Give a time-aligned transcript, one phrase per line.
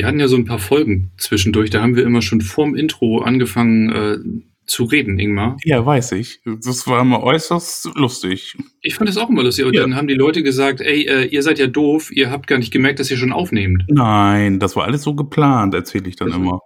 [0.00, 3.18] Wir hatten ja so ein paar Folgen zwischendurch, da haben wir immer schon vorm Intro
[3.18, 4.18] angefangen äh,
[4.64, 5.58] zu reden, Ingmar.
[5.62, 6.40] Ja, weiß ich.
[6.64, 8.56] Das war immer äußerst lustig.
[8.80, 9.66] Ich fand das auch immer lustig.
[9.66, 9.82] Und ja.
[9.82, 12.72] dann haben die Leute gesagt, ey, äh, ihr seid ja doof, ihr habt gar nicht
[12.72, 13.84] gemerkt, dass ihr schon aufnehmt.
[13.88, 16.60] Nein, das war alles so geplant, erzähle ich dann das immer.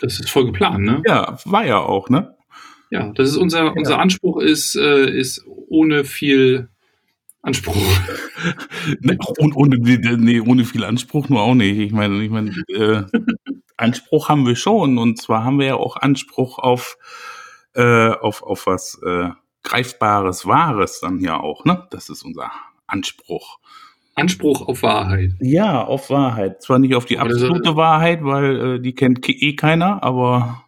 [0.00, 1.02] das ist voll geplant, ne?
[1.06, 2.34] Ja, war ja auch, ne?
[2.90, 3.72] Ja, das ist unser, ja.
[3.72, 6.69] unser Anspruch ist, äh, ist ohne viel
[7.42, 7.76] Anspruch.
[9.00, 9.16] nee,
[9.54, 11.78] ohne, nee, ohne viel Anspruch nur auch nicht.
[11.78, 13.02] Ich meine, ich meine, äh,
[13.76, 16.98] Anspruch haben wir schon und zwar haben wir ja auch Anspruch auf
[17.74, 19.30] äh, auf auf was äh,
[19.62, 21.64] greifbares, wahres dann ja auch.
[21.64, 22.50] Ne, das ist unser
[22.86, 23.58] Anspruch.
[24.16, 25.32] Anspruch auf Wahrheit.
[25.40, 26.62] Ja, auf Wahrheit.
[26.62, 30.64] Zwar nicht auf die absolute Wahrheit, weil äh, die kennt eh keiner, aber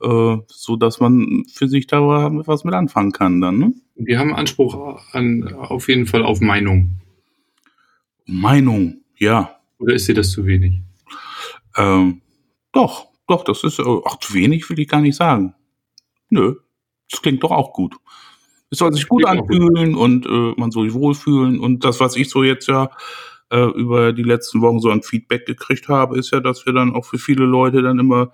[0.00, 3.58] äh, so dass man für sich da was mit anfangen kann dann.
[3.58, 3.72] Ne?
[3.94, 7.00] Wir haben Anspruch an auf jeden Fall auf Meinung.
[8.26, 9.58] Meinung, ja.
[9.78, 10.80] Oder ist dir das zu wenig?
[11.76, 12.22] Ähm,
[12.72, 15.54] doch, doch, das ist auch zu wenig, will ich gar nicht sagen.
[16.30, 16.56] Nö,
[17.10, 17.94] das klingt doch auch gut.
[18.70, 21.60] Es soll sich gut anfühlen und äh, man soll sich wohlfühlen.
[21.60, 22.90] Und das, was ich so jetzt ja
[23.50, 26.94] äh, über die letzten Wochen so an Feedback gekriegt habe, ist ja, dass wir dann
[26.94, 28.32] auch für viele Leute dann immer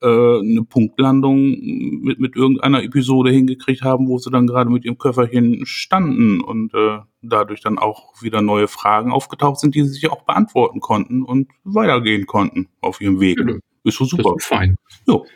[0.00, 1.56] äh, eine Punktlandung
[2.02, 6.72] mit, mit irgendeiner Episode hingekriegt haben, wo sie dann gerade mit ihrem Köfferchen standen und
[6.74, 11.22] äh, dadurch dann auch wieder neue Fragen aufgetaucht sind, die sie sich auch beantworten konnten
[11.22, 13.38] und weitergehen konnten auf ihrem Weg.
[13.38, 14.34] Ja, ist so super.
[14.34, 14.76] Das ist fein.
[15.06, 15.26] Jo.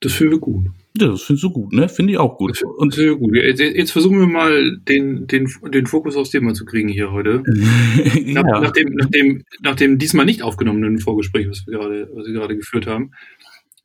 [0.00, 0.66] Das finden wir gut.
[0.96, 1.88] Ja, das findest du gut, ne?
[1.88, 2.62] Finde ich auch gut.
[2.62, 3.36] Und das gut.
[3.36, 7.42] Jetzt, jetzt, versuchen wir mal den, den, den Fokus aufs Thema zu kriegen hier heute.
[8.24, 8.42] ja.
[8.42, 12.26] nach, nach, dem, nach, dem, nach dem diesmal nicht aufgenommenen Vorgespräch, was wir gerade, was
[12.26, 13.12] wir gerade geführt haben.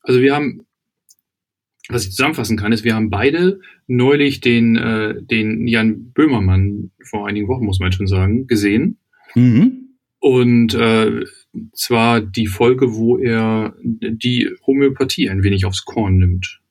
[0.02, 0.66] Also wir haben,
[1.90, 7.28] was ich zusammenfassen kann, ist, wir haben beide neulich den, äh, den Jan Böhmermann vor
[7.28, 8.98] einigen Wochen, muss man schon sagen, gesehen.
[9.36, 9.98] Mhm.
[10.20, 11.26] Und äh,
[11.74, 16.63] zwar die Folge, wo er die Homöopathie ein wenig aufs Korn nimmt.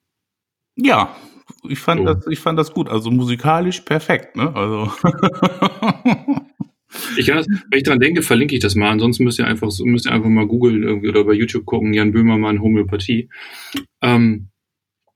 [0.76, 1.16] Ja,
[1.68, 2.14] ich fand so.
[2.14, 2.88] das, ich fand das gut.
[2.88, 4.54] Also musikalisch perfekt, ne?
[4.54, 4.90] Also.
[7.16, 8.90] ich kann das, wenn ich daran denke, verlinke ich das mal.
[8.90, 12.60] Ansonsten müsst ihr einfach, müsst ihr einfach mal googeln oder bei YouTube gucken, Jan Böhmermann,
[12.60, 13.28] Homöopathie.
[14.00, 14.48] Ähm,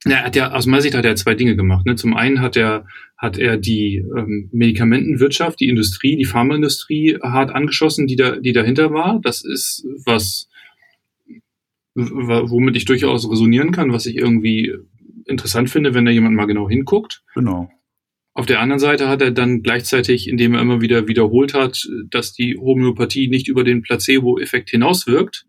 [0.05, 1.85] er hat ja, aus meiner Sicht hat er zwei Dinge gemacht.
[1.85, 1.97] Ne?
[1.97, 8.07] Zum einen hat er, hat er die ähm, Medikamentenwirtschaft, die Industrie, die Pharmaindustrie hart angeschossen,
[8.07, 9.21] die da, die dahinter war.
[9.21, 10.49] Das ist was,
[11.95, 14.75] womit ich durchaus resonieren kann, was ich irgendwie
[15.27, 17.23] interessant finde, wenn da jemand mal genau hinguckt.
[17.35, 17.71] Genau.
[18.35, 22.33] Auf der anderen Seite hat er dann gleichzeitig, indem er immer wieder wiederholt hat, dass
[22.33, 25.47] die Homöopathie nicht über den Placebo-Effekt hinauswirkt,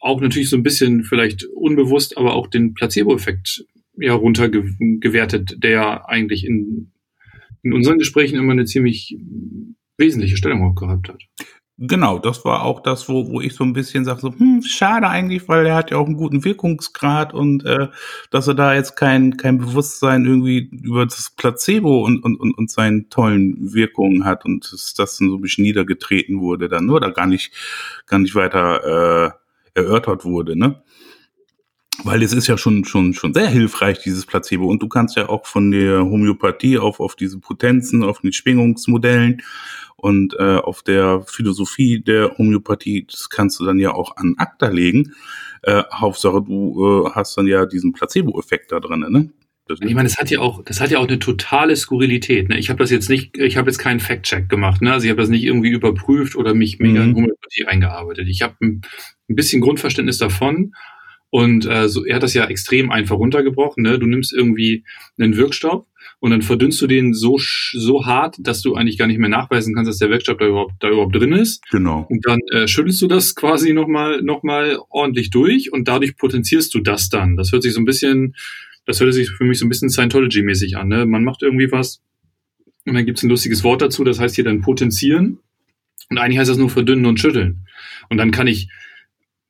[0.00, 3.64] auch natürlich so ein bisschen vielleicht unbewusst, aber auch den Placebo-Effekt
[3.96, 6.92] ja runtergewertet, der eigentlich in,
[7.62, 9.16] in unseren Gesprächen immer eine ziemlich
[9.98, 11.22] wesentliche Stellung auch gehabt hat.
[11.84, 15.08] Genau, das war auch das, wo, wo ich so ein bisschen sage, so, hm, schade
[15.08, 17.88] eigentlich, weil er hat ja auch einen guten Wirkungsgrad und äh,
[18.30, 22.70] dass er da jetzt kein, kein Bewusstsein irgendwie über das Placebo und, und, und, und
[22.70, 27.26] seinen tollen Wirkungen hat und dass das so ein bisschen niedergetreten wurde dann, oder gar
[27.26, 27.52] nicht,
[28.06, 29.34] gar nicht weiter
[29.74, 30.80] äh, erörtert wurde, ne?
[32.04, 34.66] Weil es ist ja schon, schon, schon sehr hilfreich, dieses Placebo.
[34.66, 39.42] Und du kannst ja auch von der Homöopathie auf, auf diese Potenzen, auf den Schwingungsmodellen
[40.02, 44.66] und äh, auf der Philosophie der Homöopathie, das kannst du dann ja auch an Akta
[44.66, 45.14] legen.
[45.62, 49.30] Äh, Hauptsache, du äh, hast dann ja diesen Placebo-Effekt da drin, ne?
[49.68, 52.48] ich meine, das hat ja auch, das hat ja auch eine totale Skurrilität.
[52.48, 52.58] Ne?
[52.58, 54.82] Ich habe das jetzt nicht, ich habe jetzt keinen Fact-Check gemacht.
[54.82, 54.92] Ne?
[54.92, 57.10] Also ich habe das nicht irgendwie überprüft oder mich mega mhm.
[57.10, 58.26] in Homöopathie eingearbeitet.
[58.28, 58.82] Ich habe ein,
[59.30, 60.74] ein bisschen Grundverständnis davon.
[61.30, 63.84] Und äh, so, er hat das ja extrem einfach runtergebrochen.
[63.84, 64.00] Ne?
[64.00, 64.84] Du nimmst irgendwie
[65.16, 65.86] einen Wirkstoff
[66.22, 67.36] und dann verdünnst du den so,
[67.72, 70.74] so hart, dass du eigentlich gar nicht mehr nachweisen kannst, dass der Werkstoff da überhaupt,
[70.78, 71.68] da überhaupt drin ist.
[71.72, 72.06] Genau.
[72.08, 76.72] Und dann äh, schüttelst du das quasi nochmal noch mal ordentlich durch und dadurch potenzierst
[76.74, 77.36] du das dann.
[77.36, 78.36] Das hört sich so ein bisschen,
[78.86, 80.86] das hört sich für mich so ein bisschen Scientology-mäßig an.
[80.86, 81.06] Ne?
[81.06, 82.00] Man macht irgendwie was
[82.86, 85.40] und dann gibt's ein lustiges Wort dazu, das heißt hier dann potenzieren.
[86.08, 87.66] Und eigentlich heißt das nur verdünnen und schütteln.
[88.10, 88.68] Und dann kann ich,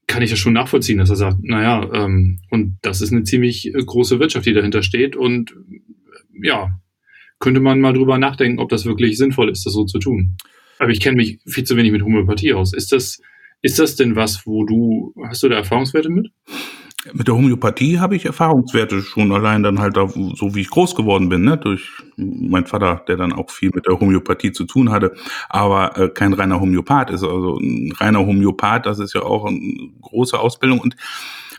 [0.07, 3.67] kann ich das schon nachvollziehen, dass er sagt, naja, ähm, und das ist eine ziemlich
[3.67, 5.55] äh, große Wirtschaft, die dahinter steht und
[6.43, 6.79] ja,
[7.39, 10.37] könnte man mal drüber nachdenken, ob das wirklich sinnvoll ist, das so zu tun.
[10.79, 12.73] Aber ich kenne mich viel zu wenig mit Homöopathie aus.
[12.73, 13.21] Ist das,
[13.63, 16.33] ist das denn was, wo du, hast du da Erfahrungswerte mit?
[17.13, 20.95] Mit der Homöopathie habe ich Erfahrungswerte schon allein dann halt, da, so wie ich groß
[20.95, 21.57] geworden bin, ne?
[21.57, 25.13] durch mein Vater, der dann auch viel mit der Homöopathie zu tun hatte,
[25.49, 27.25] aber äh, kein reiner Homöopath ist.
[27.25, 30.79] Also ein reiner Homöopath, das ist ja auch eine große Ausbildung.
[30.79, 30.95] Und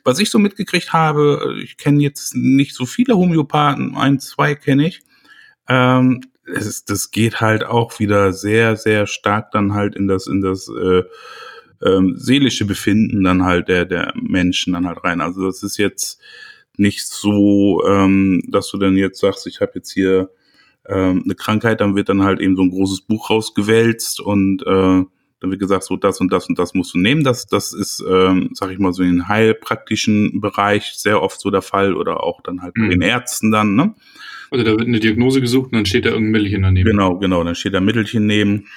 [0.04, 4.88] was ich so mitgekriegt habe, ich kenne jetzt nicht so viele Homöopathen, ein, zwei kenne
[4.88, 5.02] ich.
[5.68, 10.42] Ähm, es das geht halt auch wieder sehr, sehr stark dann halt in das, in
[10.42, 11.04] das äh,
[11.86, 15.22] ähm, seelische Befinden dann halt der, der Menschen dann halt rein.
[15.22, 16.20] Also das ist jetzt
[16.78, 20.30] nicht so, ähm, dass du dann jetzt sagst, ich habe jetzt hier
[20.88, 25.04] ähm, eine Krankheit, dann wird dann halt eben so ein großes Buch rausgewälzt und äh,
[25.44, 27.26] dann wird gesagt, so das und das und das musst du nehmen.
[27.26, 31.52] Das, das ist, ähm, sag ich mal, so in den heilpraktischen Bereich sehr oft so
[31.52, 32.84] der Fall oder auch dann halt mhm.
[32.84, 33.94] bei den Ärzten dann, ne?
[34.52, 36.90] Also da wird eine Diagnose gesucht und dann steht da irgendein Mittelchen daneben.
[36.90, 38.68] Genau, genau, dann steht da Mittelchen neben.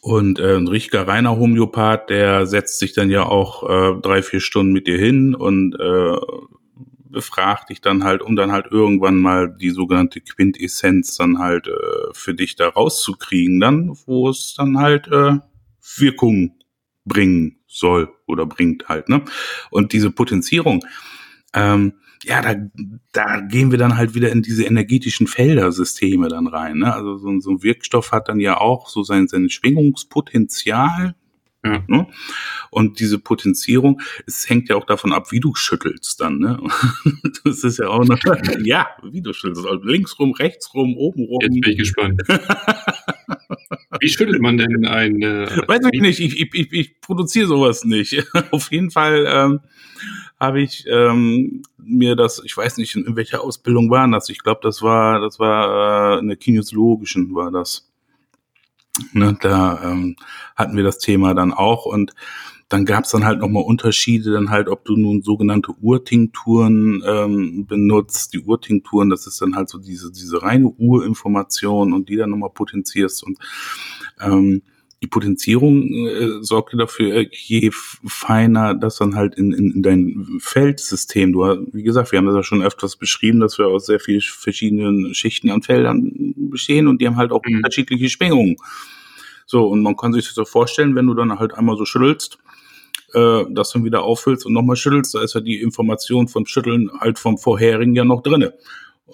[0.00, 4.40] Und äh, ein richtiger reiner Homöopath, der setzt sich dann ja auch äh, drei, vier
[4.40, 6.16] Stunden mit dir hin und äh,
[7.10, 12.12] befragt dich dann halt, um dann halt irgendwann mal die sogenannte Quintessenz dann halt äh,
[12.12, 15.38] für dich da rauszukriegen, dann, wo es dann halt äh,
[15.96, 16.58] Wirkung
[17.04, 19.24] bringen soll oder bringt halt, ne?
[19.70, 20.84] Und diese Potenzierung,
[21.54, 21.94] ähm,
[22.24, 22.54] ja, da,
[23.12, 26.78] da gehen wir dann halt wieder in diese energetischen Feldersysteme dann rein.
[26.78, 26.94] Ne?
[26.94, 31.16] Also so, so ein Wirkstoff hat dann ja auch so sein, sein Schwingungspotenzial.
[31.64, 31.84] Ja.
[31.86, 32.08] Ne?
[32.70, 36.38] Und diese Potenzierung, es hängt ja auch davon ab, wie du schüttelst dann.
[36.38, 36.60] Ne?
[37.44, 38.18] Das ist ja auch noch,
[38.64, 39.66] ja, wie du schüttelst.
[39.66, 41.40] Also links rum, rechts rum, oben rum.
[41.42, 42.22] Jetzt bin ich gespannt.
[44.00, 45.22] wie schüttelt man denn ein?
[45.22, 48.24] Äh, Weiß ich nicht, ich, ich, ich, produziere sowas nicht.
[48.50, 49.60] Auf jeden Fall ähm,
[50.38, 54.28] habe ich ähm, mir das, ich weiß nicht, in welcher Ausbildung war das.
[54.28, 57.88] Ich glaube, das war, das war äh, in der kinesiologischen war das.
[59.12, 60.16] Ne, da ähm,
[60.54, 62.14] hatten wir das Thema dann auch und
[62.72, 67.66] dann gab es dann halt nochmal Unterschiede, dann halt, ob du nun sogenannte Urtinkturen ähm,
[67.66, 68.32] benutzt.
[68.32, 72.50] Die Urtinkturen, das ist dann halt so diese, diese reine Urinformation und die dann nochmal
[72.50, 73.38] potenzierst und
[74.20, 74.62] ähm,
[75.02, 80.38] die Potenzierung äh, sorgt dafür, äh, je feiner das dann halt in, in, in dein
[80.38, 81.40] Feldsystem, du,
[81.72, 85.12] wie gesagt, wir haben das ja schon öfters beschrieben, dass wir aus sehr vielen verschiedenen
[85.14, 87.56] Schichten an Feldern bestehen und die haben halt auch mhm.
[87.56, 88.56] unterschiedliche Schwingungen.
[89.44, 92.38] So, und man kann sich das so vorstellen, wenn du dann halt einmal so schüttelst,
[93.14, 96.90] äh, das dann wieder auffüllst und nochmal schüttelst, da ist ja die Information vom Schütteln
[97.00, 98.54] halt vom vorherigen ja noch drinne.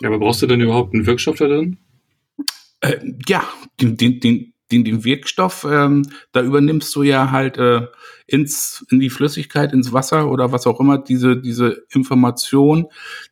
[0.00, 1.78] Ja, aber brauchst du denn überhaupt einen Wirkstoff da drin?
[2.80, 3.42] Äh, ja,
[3.80, 7.86] den, den, den, den, den Wirkstoff, ähm, da übernimmst du ja halt äh,
[8.26, 12.86] ins, in die Flüssigkeit, ins Wasser oder was auch immer, diese, diese Information,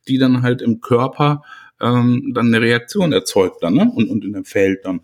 [0.09, 1.43] die dann halt im Körper
[1.81, 3.91] ähm, dann eine Reaktion erzeugt dann, ne?
[3.95, 5.01] Und, und in dem Feld dann.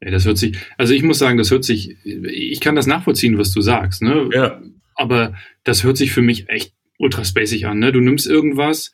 [0.00, 3.52] Das hört sich, also ich muss sagen, das hört sich, ich kann das nachvollziehen, was
[3.52, 4.28] du sagst, ne?
[4.32, 4.62] Ja.
[4.94, 5.34] Aber
[5.64, 7.90] das hört sich für mich echt ultra spacig an, ne?
[7.90, 8.92] Du nimmst irgendwas,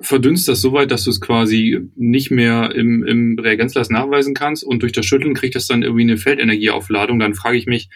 [0.00, 4.64] verdünnst das so weit, dass du es quasi nicht mehr im, im Reagenzglas nachweisen kannst
[4.64, 7.18] und durch das Schütteln kriegt das dann irgendwie eine Feldenergieaufladung.
[7.18, 7.88] Dann frage ich mich,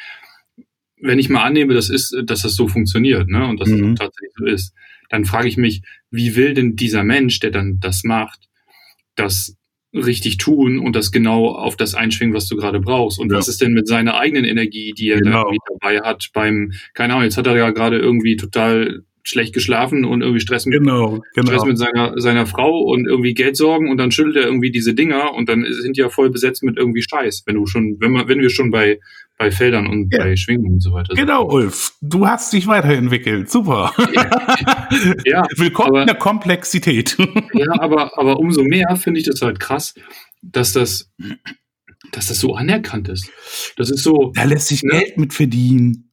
[1.01, 3.95] wenn ich mal annehme, das ist, dass das so funktioniert, ne, und dass mhm.
[3.95, 4.75] das tatsächlich so ist,
[5.11, 8.49] dann frage ich mich, wie will denn dieser Mensch, der dann das macht,
[9.15, 9.57] das
[9.95, 13.19] richtig tun und das genau auf das einschwingen, was du gerade brauchst.
[13.19, 13.39] Und ja.
[13.39, 15.51] was ist denn mit seiner eigenen Energie, die er genau.
[15.51, 20.05] da dabei hat beim, keine Ahnung, jetzt hat er ja gerade irgendwie total schlecht geschlafen
[20.05, 21.49] und irgendwie Stress mit, genau, genau.
[21.49, 24.95] Stress mit seiner, seiner Frau und irgendwie Geld sorgen und dann schüttelt er irgendwie diese
[24.95, 28.13] Dinger und dann sind die ja voll besetzt mit irgendwie Scheiß, wenn du schon, wenn
[28.13, 29.01] man, wenn wir schon bei,
[29.39, 30.19] bei Feldern und ja.
[30.25, 31.15] bei Schwingungen und so weiter.
[31.15, 31.93] Genau, Ulf.
[32.01, 33.49] Du hast dich weiterentwickelt.
[33.49, 33.93] Super.
[34.13, 34.89] Ja.
[35.25, 37.17] ja Willkommen aber, in der Komplexität.
[37.55, 39.95] ja, aber, aber umso mehr finde ich das halt krass,
[40.43, 41.13] dass das,
[42.11, 43.31] dass das so anerkannt ist.
[43.77, 44.33] Das ist so.
[44.35, 44.99] Da lässt sich ne?
[44.99, 46.08] Geld mit verdienen.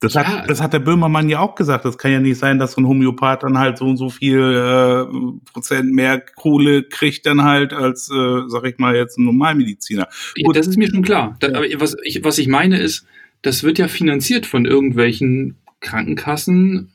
[0.00, 0.24] Das, ja.
[0.24, 1.86] hat, das hat der Böhmermann ja auch gesagt.
[1.86, 4.38] Das kann ja nicht sein, dass so ein Homöopath dann halt so und so viel
[4.38, 10.06] äh, Prozent mehr Kohle kriegt dann halt als, äh, sag ich mal, jetzt ein Normalmediziner.
[10.36, 11.36] Ja, das ist mir schon klar.
[11.40, 13.06] Da, aber was ich, was ich meine ist,
[13.40, 16.92] das wird ja finanziert von irgendwelchen Krankenkassen,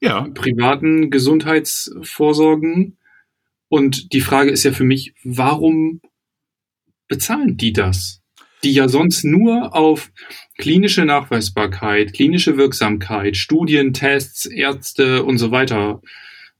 [0.00, 0.26] ja.
[0.34, 2.96] privaten Gesundheitsvorsorgen.
[3.68, 6.00] Und die Frage ist ja für mich, warum
[7.06, 8.19] bezahlen die das?
[8.62, 10.10] Die ja sonst nur auf
[10.58, 16.02] klinische Nachweisbarkeit, klinische Wirksamkeit, Studien, Tests, Ärzte und so weiter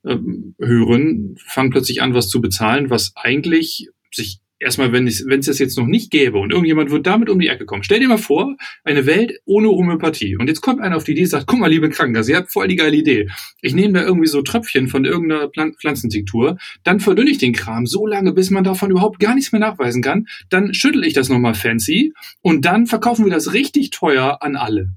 [0.04, 0.16] äh,
[0.58, 5.58] hören, fangen plötzlich an, was zu bezahlen, was eigentlich sich erstmal, wenn es, wenn das
[5.58, 7.82] jetzt noch nicht gäbe und irgendjemand wird damit um die Ecke kommen.
[7.82, 10.36] Stell dir mal vor, eine Welt ohne Homöopathie.
[10.36, 12.52] Und jetzt kommt einer auf die Idee und sagt, guck mal, liebe Krankenkasse, ihr habt
[12.52, 13.28] voll die geile Idee.
[13.62, 17.86] Ich nehme da irgendwie so Tröpfchen von irgendeiner Pflan Pflanzentiktur, dann verdünne ich den Kram
[17.86, 20.26] so lange, bis man davon überhaupt gar nichts mehr nachweisen kann.
[20.50, 22.12] Dann schüttel ich das nochmal fancy
[22.42, 24.90] und dann verkaufen wir das richtig teuer an alle.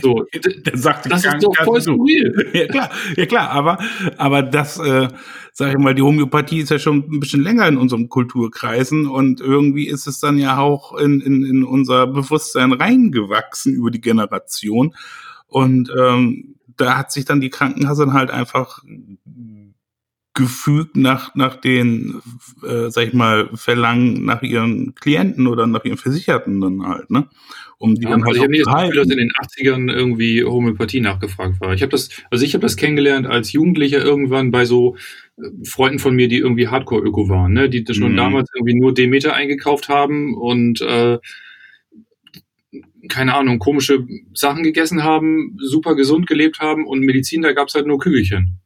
[0.00, 0.24] So,
[0.66, 2.50] Der sagt, das ist doch voll skurril.
[2.54, 3.78] Ja klar, ja klar, aber
[4.16, 5.08] aber das, äh,
[5.52, 9.40] sag ich mal, die Homöopathie ist ja schon ein bisschen länger in unserem Kulturkreisen und
[9.40, 14.94] irgendwie ist es dann ja auch in, in, in unser Bewusstsein reingewachsen über die Generation
[15.46, 18.82] und ähm, da hat sich dann die Krankenkasse dann halt einfach
[20.34, 22.22] gefügt nach nach den,
[22.62, 27.28] äh, sag ich mal, Verlangen nach ihren Klienten oder nach ihren Versicherten dann halt, ne?
[27.82, 29.92] Um die Ja, dann also halt ich habe nicht das Gefühl, dass in den 80ern
[29.92, 31.74] irgendwie Homöopathie nachgefragt war.
[31.74, 34.94] Ich habe das, also ich habe das kennengelernt als Jugendlicher irgendwann bei so
[35.36, 37.68] äh, Freunden von mir, die irgendwie Hardcore-Öko waren, ne?
[37.68, 38.16] die schon Mhm.
[38.16, 41.18] damals irgendwie nur Demeter eingekauft haben und äh,
[43.08, 47.88] keine Ahnung, komische Sachen gegessen haben, super gesund gelebt haben und Medizin, da gab's halt
[47.88, 48.61] nur Kügelchen.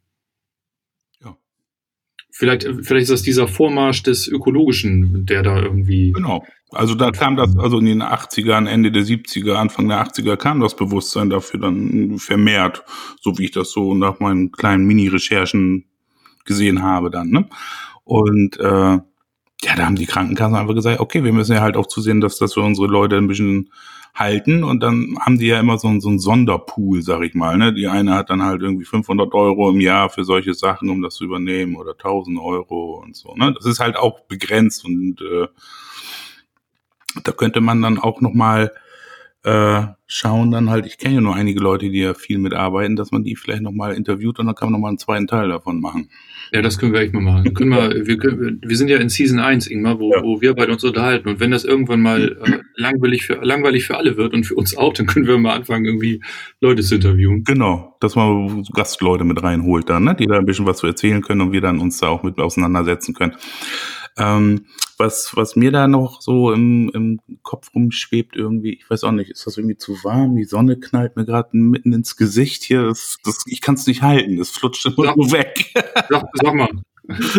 [2.39, 6.13] Vielleicht, vielleicht ist das dieser Vormarsch des Ökologischen, der da irgendwie.
[6.13, 6.45] Genau.
[6.71, 10.61] Also da kam das, also in den 80ern, Ende der 70er, Anfang der 80er kam
[10.61, 12.85] das Bewusstsein dafür dann vermehrt,
[13.23, 15.87] so wie ich das so nach meinen kleinen Mini-Recherchen
[16.45, 17.31] gesehen habe dann.
[17.31, 17.49] Ne?
[18.05, 18.99] Und äh,
[19.63, 22.39] ja, da haben die Krankenkassen einfach gesagt, okay, wir müssen ja halt auch zusehen, dass,
[22.39, 23.71] dass wir unsere Leute ein bisschen
[24.15, 27.59] halten und dann haben die ja immer so, so einen Sonderpool, sag ich mal.
[27.59, 27.75] Ne?
[27.75, 31.17] Die eine hat dann halt irgendwie 500 Euro im Jahr für solche Sachen, um das
[31.17, 33.35] zu übernehmen oder 1000 Euro und so.
[33.35, 33.53] Ne?
[33.53, 35.49] Das ist halt auch begrenzt und äh,
[37.23, 38.73] da könnte man dann auch noch mal
[39.47, 43.13] äh, schauen, dann halt, ich kenne ja nur einige Leute, die ja viel mitarbeiten, dass
[43.13, 45.49] man die vielleicht noch mal interviewt und dann kann man noch mal einen zweiten Teil
[45.49, 46.11] davon machen.
[46.51, 47.55] Ja, das können wir echt mal machen.
[47.55, 50.23] Können wir, wir, können, wir sind ja in Season 1, Ingmar, wo, Ja.
[50.23, 51.29] wo wir beide uns unterhalten.
[51.29, 54.77] Und wenn das irgendwann mal äh, langweilig, für, langweilig für alle wird und für uns
[54.77, 56.21] auch, dann können wir mal anfangen, irgendwie
[56.61, 57.45] Leute zu interviewen.
[57.45, 60.17] Genau, dass man Gastleute mit reinholt dann, ne?
[60.17, 62.39] die da ein bisschen was zu erzählen können und wir dann uns da auch mit
[62.39, 63.37] auseinandersetzen können.
[64.19, 64.67] Ähm,
[64.99, 69.31] was, was mir da noch so im, im Kopf rumschwebt irgendwie, ich weiß auch nicht,
[69.31, 70.37] ist das irgendwie zu warm?
[70.37, 72.83] Die Sonne knallt mir gerade mitten ins Gesicht hier.
[72.85, 75.15] Das, das, ich kann es nicht halten, das flutscht immer Ja.
[75.17, 75.73] so weg.
[76.09, 76.69] Sag, sag mal.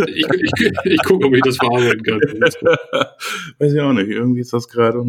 [0.08, 0.52] Ich, ich,
[0.86, 2.20] ich gucke, ob ich das verarbeiten kann.
[3.60, 5.04] weiß ich auch nicht, irgendwie ist das gerade.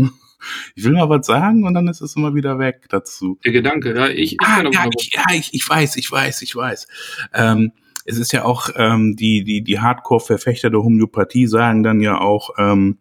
[0.74, 3.38] Ich will mal was sagen und dann ist es immer wieder weg dazu.
[3.44, 6.56] Der Gedanke, ja, ich, ich Ah, ja, ich, ja ich, ich weiß, ich weiß, ich
[6.56, 6.86] weiß.
[7.34, 7.72] Ähm,
[8.08, 12.50] es ist ja auch, ähm, die, die, die Hardcore-Verfechter der Homöopathie sagen dann ja auch,
[12.58, 12.98] ähm,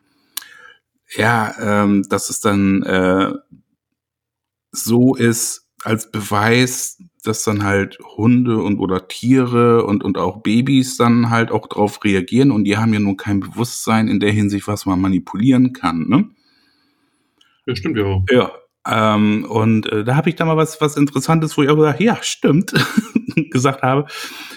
[1.15, 3.31] ja, ähm, dass es dann äh,
[4.71, 10.97] so ist als Beweis, dass dann halt Hunde und oder Tiere und, und auch Babys
[10.97, 14.67] dann halt auch drauf reagieren und die haben ja nun kein Bewusstsein in der Hinsicht,
[14.67, 16.29] was man manipulieren kann, ne?
[17.65, 18.25] Ja, stimmt ja auch.
[18.29, 18.51] Ja.
[18.89, 21.99] Ähm, und äh, da habe ich da mal was, was Interessantes, wo ich auch gesagt,
[21.99, 22.73] ja, stimmt,
[23.51, 24.05] gesagt habe.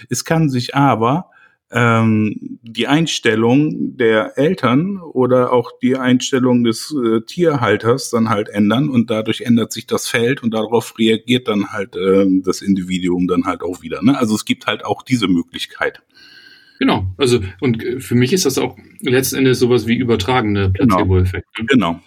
[0.09, 1.31] Es kann sich aber
[1.73, 8.89] ähm, die Einstellung der Eltern oder auch die Einstellung des äh, Tierhalters dann halt ändern
[8.89, 13.45] und dadurch ändert sich das Feld und darauf reagiert dann halt ähm, das Individuum dann
[13.45, 14.03] halt auch wieder.
[14.03, 14.19] Ne?
[14.19, 16.03] Also es gibt halt auch diese Möglichkeit.
[16.81, 17.07] Genau.
[17.19, 20.97] Also, und äh, für mich ist das auch letzten Endes sowas wie übertragene Genau.
[20.97, 21.65] Placebo-Effekte.
[21.67, 22.01] Genau.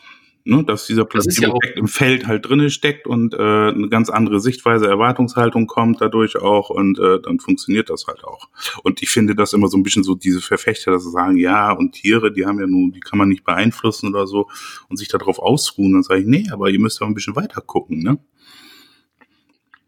[0.45, 4.09] Ne, dass dieser ist ja Placebo-Effekt im Feld halt drinne steckt und äh, eine ganz
[4.09, 8.49] andere Sichtweise, Erwartungshaltung kommt dadurch auch und äh, dann funktioniert das halt auch.
[8.83, 11.71] Und ich finde das immer so ein bisschen so diese Verfechter, dass sie sagen, ja,
[11.71, 14.49] und Tiere, die haben ja nun, die kann man nicht beeinflussen oder so
[14.89, 15.93] und sich darauf ausruhen.
[15.93, 18.19] Dann sage ich, nee, aber ihr müsst ja ein bisschen weiter gucken, ne?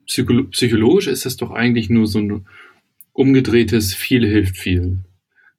[0.05, 2.47] Psycholo psychologisch ist das doch eigentlich nur so ein
[3.11, 5.03] umgedrehtes viel hilft viel.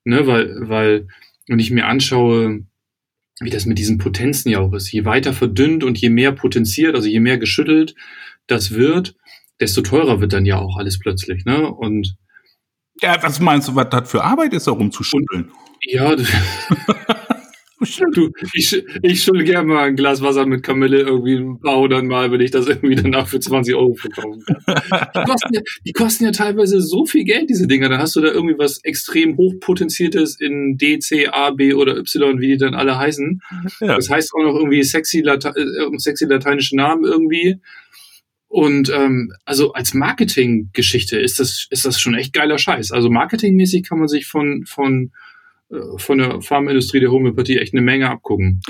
[0.05, 1.09] Ne, weil, weil,
[1.49, 2.65] wenn ich mir anschaue,
[3.41, 6.95] wie das mit diesen Potenzen ja auch ist, je weiter verdünnt und je mehr potenziert,
[6.95, 7.95] also je mehr geschüttelt
[8.47, 9.15] das wird,
[9.61, 11.71] desto teurer wird dann ja auch alles plötzlich, ne?
[11.71, 12.17] Und
[13.03, 15.51] Ja, was meinst du, was das für Arbeit ist, da rumzuschütteln?
[15.83, 16.15] ja,
[18.15, 22.05] du, ich, ich schüttel gerne mal ein Glas Wasser mit Kamille irgendwie ein paar hundert
[22.05, 25.11] Mal, wenn ich das irgendwie danach für 20 Euro verkaufen kann.
[25.15, 27.89] Die kosten, ja, die kosten ja teilweise so viel Geld, diese Dinger.
[27.89, 32.41] Dann hast du da irgendwie was extrem hochpotenziertes in D, C, A, B oder Y,
[32.41, 33.41] wie die dann alle heißen.
[33.81, 33.97] Ja.
[33.97, 37.61] Das heißt auch noch irgendwie sexy, Late äh, sexy lateinische Namen irgendwie.
[38.49, 42.93] Und ähm, also als Marketinggeschichte ist das, ist das schon echt geiler Scheiß.
[42.93, 45.11] Also marketingmäßig kann man sich von, von,
[45.97, 48.61] von der Pharmaindustrie der Homöopathie echt eine Menge abgucken.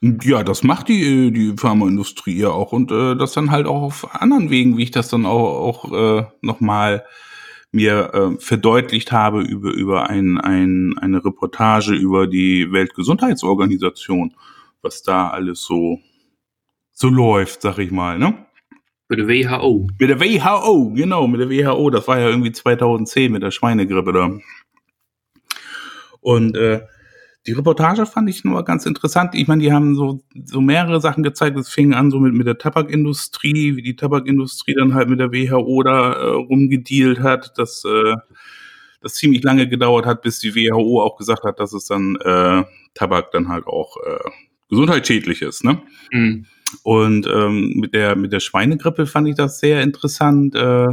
[0.00, 4.14] Ja, das macht die, die Pharmaindustrie ja auch und äh, das dann halt auch auf
[4.14, 7.04] anderen Wegen, wie ich das dann auch, auch äh, nochmal
[7.72, 14.34] mir äh, verdeutlicht habe über, über ein, ein, eine Reportage über die Weltgesundheitsorganisation,
[14.80, 15.98] was da alles so,
[16.92, 18.46] so läuft, sag ich mal, ne?
[19.08, 19.88] Bei der WHO.
[19.98, 21.90] Mit der WHO, genau, mit der WHO.
[21.90, 24.30] Das war ja irgendwie 2010 mit der Schweinegrippe da.
[26.24, 26.80] Und äh,
[27.46, 29.34] die Reportage fand ich nur ganz interessant.
[29.34, 31.58] Ich meine, die haben so, so mehrere Sachen gezeigt.
[31.58, 35.32] Es fing an so mit, mit der Tabakindustrie, wie die Tabakindustrie dann halt mit der
[35.32, 38.14] WHO da äh, rumgedealt hat, dass äh,
[39.02, 42.64] das ziemlich lange gedauert hat, bis die WHO auch gesagt hat, dass es dann äh,
[42.94, 44.30] Tabak dann halt auch äh,
[44.70, 45.62] gesundheitsschädlich ist.
[45.62, 45.82] Ne?
[46.10, 46.46] Mhm.
[46.84, 50.88] Und ähm, mit der mit der Schweinegrippe fand ich das sehr interessant, äh,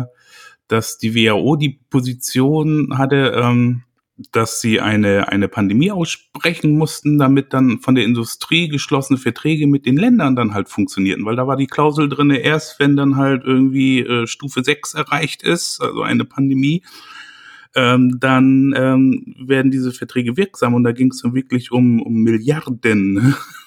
[0.67, 3.33] dass die WHO die Position hatte.
[3.41, 3.83] Ähm,
[4.31, 9.85] dass sie eine, eine Pandemie aussprechen mussten, damit dann von der Industrie geschlossene Verträge mit
[9.85, 13.43] den Ländern dann halt funktionierten, weil da war die Klausel drinne, erst wenn dann halt
[13.43, 16.83] irgendwie äh, Stufe 6 erreicht ist, also eine Pandemie,
[17.75, 20.73] ähm, dann ähm, werden diese Verträge wirksam.
[20.73, 23.35] Und da ging es dann wirklich um, um Milliarden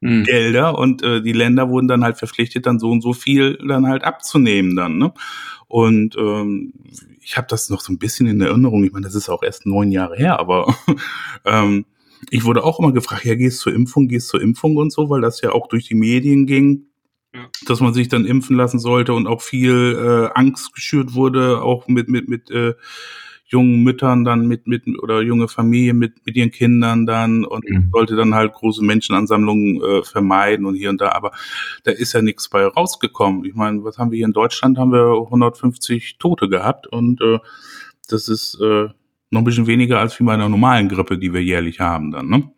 [0.00, 0.24] mhm.
[0.24, 3.86] Gelder und äh, die Länder wurden dann halt verpflichtet, dann so und so viel dann
[3.86, 4.98] halt abzunehmen dann.
[4.98, 5.12] Ne?
[5.68, 6.72] Und ähm,
[7.20, 8.82] ich habe das noch so ein bisschen in Erinnerung.
[8.84, 10.74] Ich meine, das ist auch erst neun Jahre her, aber
[11.44, 11.84] ähm,
[12.30, 15.20] ich wurde auch immer gefragt, ja, gehst zur Impfung, gehst zur Impfung und so, weil
[15.20, 16.86] das ja auch durch die Medien ging,
[17.34, 17.48] ja.
[17.66, 21.88] dass man sich dann impfen lassen sollte und auch viel äh, Angst geschürt wurde, auch
[21.88, 22.74] mit, mit, mit äh,
[23.50, 27.90] jungen Müttern dann mit, mit oder junge Familien mit, mit ihren Kindern dann und mhm.
[27.92, 31.12] sollte dann halt große Menschenansammlungen äh, vermeiden und hier und da.
[31.12, 31.32] Aber
[31.84, 33.44] da ist ja nichts bei rausgekommen.
[33.44, 34.78] Ich meine, was haben wir hier in Deutschland?
[34.78, 37.38] Haben wir 150 Tote gehabt und äh,
[38.08, 38.88] das ist äh,
[39.30, 42.28] noch ein bisschen weniger als wie bei einer normalen Grippe, die wir jährlich haben dann,
[42.28, 42.50] ne?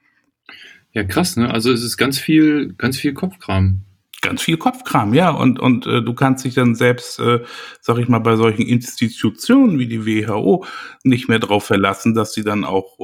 [0.93, 1.51] Ja, krass, ne?
[1.51, 3.85] Also es ist ganz viel, ganz viel Kopfkram
[4.23, 5.31] ganz viel Kopfkram, ja.
[5.31, 7.41] Und, und äh, du kannst dich dann selbst, äh,
[7.81, 10.65] sag ich mal, bei solchen Institutionen wie die WHO
[11.05, 12.99] nicht mehr darauf verlassen, dass sie dann auch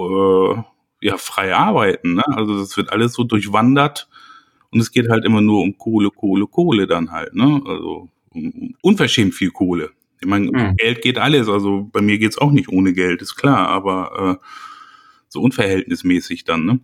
[0.56, 0.62] äh,
[1.00, 2.14] ja frei arbeiten.
[2.14, 2.24] Ne?
[2.28, 4.08] Also das wird alles so durchwandert
[4.70, 7.34] und es geht halt immer nur um Kohle, Kohle, Kohle dann halt.
[7.34, 7.60] Ne?
[7.66, 9.90] Also um, unverschämt viel Kohle.
[10.20, 10.76] Ich meine, mhm.
[10.76, 11.48] Geld geht alles.
[11.48, 14.46] Also bei mir geht's auch nicht ohne Geld, ist klar, aber äh,
[15.28, 16.64] so unverhältnismäßig dann.
[16.64, 16.80] Ne?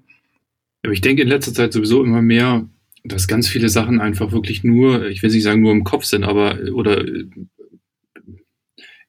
[0.82, 2.68] Aber ich denke in letzter Zeit sowieso immer mehr,
[3.04, 6.24] dass ganz viele Sachen einfach wirklich nur, ich will nicht sagen nur im Kopf sind,
[6.24, 7.04] aber oder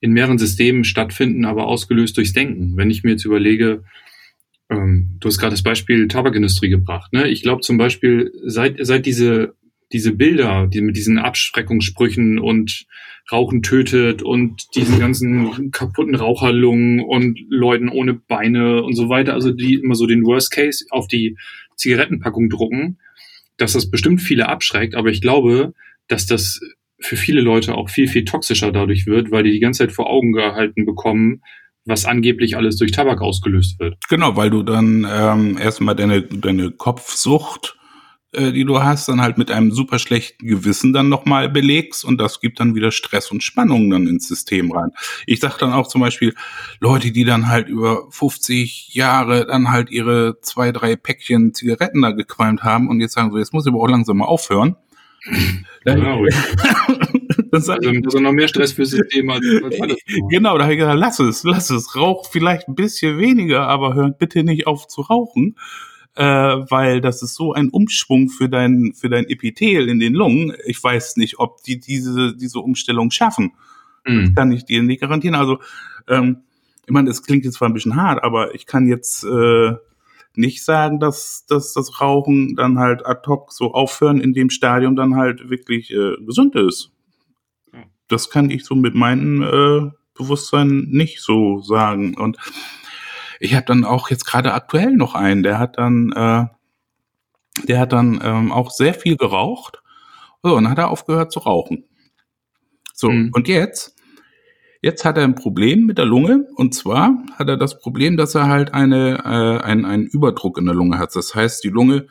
[0.02, 2.76] in mehreren Systemen stattfinden, aber ausgelöst durchs Denken.
[2.76, 3.84] Wenn ich mir jetzt überlege,
[4.70, 7.14] ähm, du hast gerade das Beispiel Tabakindustrie gebracht.
[7.14, 7.30] Ne?
[7.30, 9.56] Ich glaube zum Beispiel, seit, seit diese,
[9.94, 12.86] diese Bilder, die mit diesen Abschreckungssprüchen und
[13.32, 19.52] Rauchen tötet und diesen ganzen kaputten Raucherlungen und Leuten ohne Beine und so weiter, also
[19.52, 21.38] die immer so den Worst Case auf die
[21.76, 22.98] Zigarettenpackung drucken,
[23.58, 25.74] dass das bestimmt viele abschreckt, aber ich glaube,
[26.08, 26.60] dass das
[27.00, 30.10] für viele Leute auch viel, viel toxischer dadurch wird, weil die die ganze Zeit vor
[30.10, 31.42] Augen gehalten bekommen,
[31.86, 33.96] was angeblich alles durch Tabak ausgelöst wird.
[34.10, 37.75] Genau, weil du dann ähm, erstmal deine, deine Kopfsucht
[38.36, 42.20] äh, die du hast, dann halt mit einem super schlechten Gewissen dann nochmal belegst und
[42.20, 44.92] das gibt dann wieder Stress und Spannung dann ins System rein.
[45.26, 46.34] Ich sag dann auch zum Beispiel
[46.80, 52.12] Leute, die dann halt über 50 Jahre dann halt ihre zwei, drei Päckchen Zigaretten da
[52.12, 54.76] gequalmt haben und jetzt sagen so, jetzt muss ich aber auch langsam mal aufhören.
[55.84, 56.24] Genau.
[57.52, 59.98] das also, also noch mehr Stress fürs System als, als alles.
[60.30, 61.96] Genau, da habe ich gesagt, lass es, lass es.
[61.96, 65.56] Rauch vielleicht ein bisschen weniger, aber hör bitte nicht auf zu rauchen
[66.16, 70.54] äh, weil das ist so ein Umschwung für dein, für dein Epithel in den Lungen.
[70.66, 73.54] Ich weiß nicht, ob die diese, diese Umstellung schaffen.
[74.06, 74.26] Mhm.
[74.26, 75.36] Das kann ich dir nicht garantieren.
[75.36, 75.60] Also,
[76.08, 76.44] ähm,
[76.86, 79.74] ich meine, es klingt jetzt zwar ein bisschen hart, aber ich kann jetzt äh,
[80.36, 84.96] nicht sagen, dass, dass das Rauchen dann halt ad hoc so aufhören in dem Stadium
[84.96, 86.92] dann halt wirklich äh, gesund ist.
[88.08, 92.16] Das kann ich so mit meinem äh, Bewusstsein nicht so sagen.
[92.16, 92.38] Und
[93.40, 96.46] ich habe dann auch jetzt gerade aktuell noch einen, der hat dann, äh,
[97.68, 99.82] der hat dann ähm, auch sehr viel geraucht.
[100.44, 101.86] So, und dann hat er aufgehört zu rauchen.
[102.94, 103.32] So, mhm.
[103.34, 103.96] und jetzt,
[104.82, 106.48] jetzt hat er ein Problem mit der Lunge.
[106.56, 110.66] Und zwar hat er das Problem, dass er halt eine, äh, einen, einen Überdruck in
[110.66, 111.16] der Lunge hat.
[111.16, 112.08] Das heißt, die Lunge,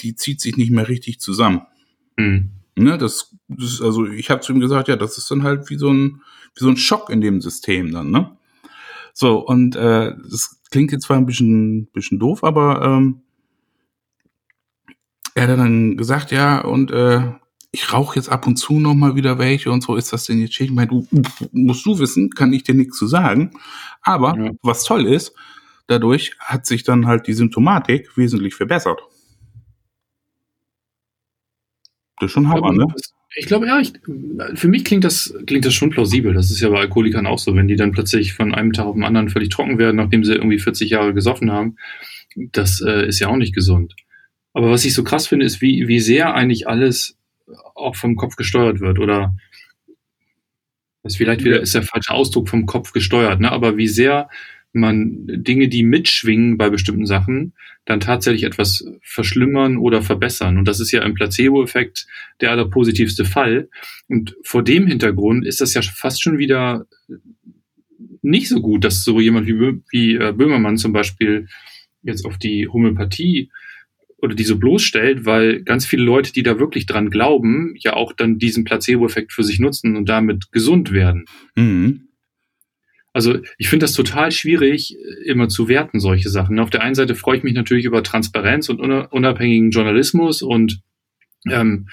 [0.00, 1.62] die zieht sich nicht mehr richtig zusammen.
[2.16, 2.50] Mhm.
[2.78, 5.78] Ne, das, das, also ich habe zu ihm gesagt, ja, das ist dann halt wie
[5.78, 6.20] so ein,
[6.54, 8.36] wie so ein Schock in dem System dann, ne?
[9.14, 13.22] So, und äh, das klingt jetzt zwar ein bisschen, bisschen doof, aber ähm,
[15.34, 17.20] er hat dann gesagt, ja, und äh,
[17.70, 20.40] ich rauche jetzt ab und zu noch mal wieder welche und so ist das denn
[20.40, 21.06] jetzt Ich meine, du
[21.52, 23.50] musst du wissen, kann ich dir nichts zu sagen.
[24.00, 24.50] Aber ja.
[24.62, 25.34] was toll ist,
[25.86, 29.00] dadurch hat sich dann halt die Symptomatik wesentlich verbessert.
[32.18, 32.86] Das ist schon Hammer, ne?
[33.34, 33.92] Ich glaube, ja, ich,
[34.54, 36.32] für mich klingt das, klingt das schon plausibel.
[36.32, 38.94] Das ist ja bei Alkoholikern auch so, wenn die dann plötzlich von einem Tag auf
[38.94, 41.76] den anderen völlig trocken werden, nachdem sie irgendwie 40 Jahre gesoffen haben.
[42.36, 43.94] Das äh, ist ja auch nicht gesund.
[44.52, 47.18] Aber was ich so krass finde, ist, wie, wie sehr eigentlich alles
[47.74, 48.98] auch vom Kopf gesteuert wird.
[48.98, 49.34] Oder
[51.02, 53.52] das vielleicht wieder ist der falsche Ausdruck vom Kopf gesteuert, ne?
[53.52, 54.28] Aber wie sehr
[54.72, 57.54] man Dinge, die mitschwingen bei bestimmten Sachen,
[57.86, 60.58] dann tatsächlich etwas verschlimmern oder verbessern.
[60.58, 62.06] Und das ist ja im Placebo-Effekt
[62.40, 63.68] der allerpositivste Fall.
[64.08, 66.86] Und vor dem Hintergrund ist das ja fast schon wieder
[68.22, 71.46] nicht so gut, dass so jemand wie, wie äh, Böhmermann zum Beispiel
[72.02, 73.50] jetzt auf die Homöopathie
[74.18, 78.12] oder die so bloßstellt, weil ganz viele Leute, die da wirklich dran glauben, ja auch
[78.12, 81.26] dann diesen Placebo-Effekt für sich nutzen und damit gesund werden.
[81.54, 82.05] Mhm.
[83.16, 86.58] Also ich finde das total schwierig, immer zu werten, solche Sachen.
[86.58, 90.82] Auf der einen Seite freue ich mich natürlich über Transparenz und unabhängigen Journalismus und
[91.48, 91.88] ähm,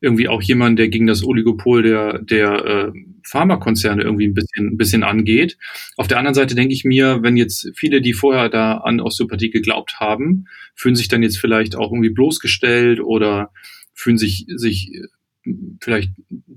[0.00, 2.92] irgendwie auch jemand, der gegen das Oligopol der, der äh,
[3.24, 5.58] Pharmakonzerne irgendwie ein bisschen, ein bisschen angeht.
[5.96, 9.50] Auf der anderen Seite denke ich mir, wenn jetzt viele, die vorher da an Osteopathie
[9.50, 10.44] geglaubt haben,
[10.76, 13.50] fühlen sich dann jetzt vielleicht auch irgendwie bloßgestellt oder
[13.94, 16.12] fühlen sich, sich äh, vielleicht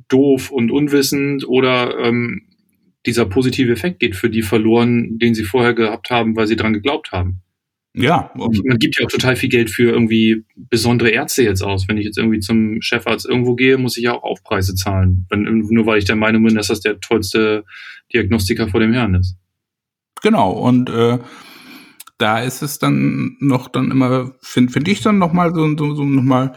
[0.10, 2.44] doof und unwissend oder ähm,
[3.06, 6.74] dieser positive Effekt geht für die verloren, den sie vorher gehabt haben, weil sie dran
[6.74, 7.42] geglaubt haben.
[7.94, 8.32] Ja.
[8.36, 11.88] Man gibt ja auch total viel Geld für irgendwie besondere Ärzte jetzt aus.
[11.88, 15.26] Wenn ich jetzt irgendwie zum Chefarzt irgendwo gehe, muss ich ja auch Aufpreise zahlen.
[15.30, 17.66] Wenn, nur weil ich der Meinung bin, dass das der tollste
[18.14, 19.36] Diagnostiker vor dem Herrn ist.
[20.22, 20.52] Genau.
[20.52, 21.20] Und äh,
[22.18, 26.06] da ist es dann noch dann immer, finde find ich dann nochmal so, so, so
[26.06, 26.54] nochmal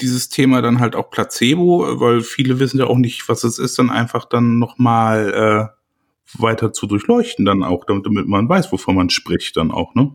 [0.00, 3.78] dieses Thema dann halt auch Placebo, weil viele wissen ja auch nicht, was es ist,
[3.78, 9.10] dann einfach dann nochmal äh, weiter zu durchleuchten, dann auch, damit, man weiß, wovon man
[9.10, 10.14] spricht, dann auch, ne?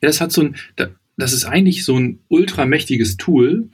[0.00, 0.56] Ja, das hat so ein,
[1.16, 3.68] das ist eigentlich so ein ultramächtiges Tool,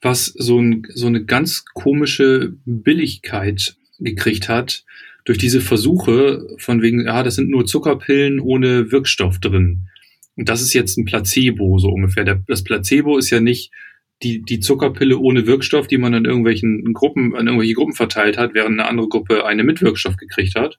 [0.00, 4.84] was so, ein, so eine ganz komische Billigkeit gekriegt hat
[5.24, 9.88] durch diese Versuche von wegen, ja, das sind nur Zuckerpillen ohne Wirkstoff drin.
[10.36, 12.24] Und das ist jetzt ein Placebo, so ungefähr.
[12.24, 13.72] Der, das Placebo ist ja nicht
[14.22, 18.54] die, die Zuckerpille ohne Wirkstoff, die man an irgendwelchen Gruppen, an irgendwelche Gruppen verteilt hat,
[18.54, 20.78] während eine andere Gruppe eine mit Wirkstoff gekriegt hat,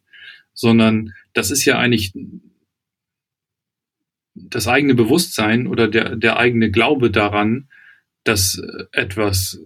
[0.54, 2.14] sondern das ist ja eigentlich
[4.34, 7.70] das eigene Bewusstsein oder der, der eigene Glaube daran,
[8.24, 9.60] dass etwas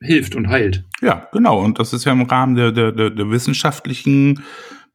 [0.00, 0.84] hilft und heilt.
[1.00, 1.60] Ja, genau.
[1.62, 4.42] Und das ist ja im Rahmen der, der, der, der wissenschaftlichen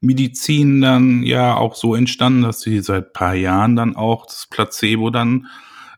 [0.02, 5.10] Medizin dann ja auch so entstanden, dass sie seit paar Jahren dann auch das Placebo
[5.10, 5.48] dann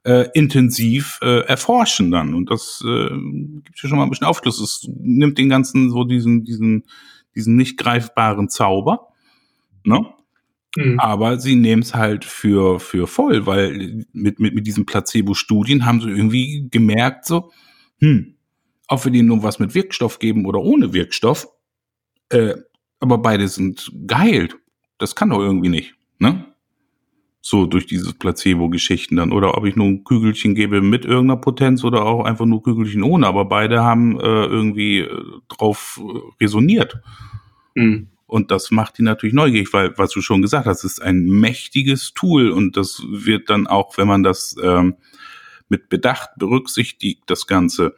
[0.06, 2.36] äh, intensiv äh, erforschen dann.
[2.36, 4.60] Und das äh, gibt ja schon mal ein bisschen Aufschluss.
[4.60, 6.84] Es nimmt den ganzen so diesen, diesen,
[7.34, 9.08] diesen nicht greifbaren Zauber,
[9.84, 10.06] ne?
[10.78, 11.00] Mhm.
[11.00, 16.02] Aber sie nehmen es halt für, für voll, weil mit, mit, mit diesen Placebo-Studien haben
[16.02, 17.52] sie irgendwie gemerkt, so,
[18.00, 18.36] hm,
[18.88, 21.48] ob wir denen nur was mit Wirkstoff geben oder ohne Wirkstoff,
[22.30, 22.56] äh,
[23.00, 24.58] aber beide sind geheilt.
[24.98, 26.46] Das kann doch irgendwie nicht, ne?
[27.48, 29.32] So durch diese Placebo-Geschichten dann.
[29.32, 33.04] Oder ob ich nur ein Kügelchen gebe mit irgendeiner Potenz oder auch einfach nur Kügelchen
[33.04, 33.28] ohne.
[33.28, 36.98] Aber beide haben äh, irgendwie äh, drauf äh, resoniert.
[37.76, 38.08] Mhm.
[38.26, 42.16] Und das macht die natürlich neugierig, weil, was du schon gesagt hast, ist ein mächtiges
[42.16, 44.96] Tool und das wird dann auch, wenn man das ähm,
[45.70, 47.94] mit Bedacht berücksichtigt, das Ganze,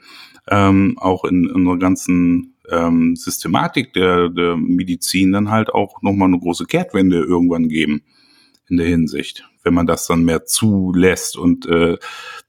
[0.49, 6.27] ähm, auch in, in unserer ganzen ähm, Systematik der, der Medizin dann halt auch nochmal
[6.27, 8.03] eine große Kehrtwende irgendwann geben
[8.69, 11.97] in der Hinsicht, wenn man das dann mehr zulässt und äh,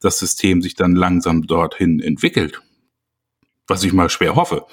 [0.00, 2.60] das System sich dann langsam dorthin entwickelt.
[3.66, 4.66] Was ich mal schwer hoffe.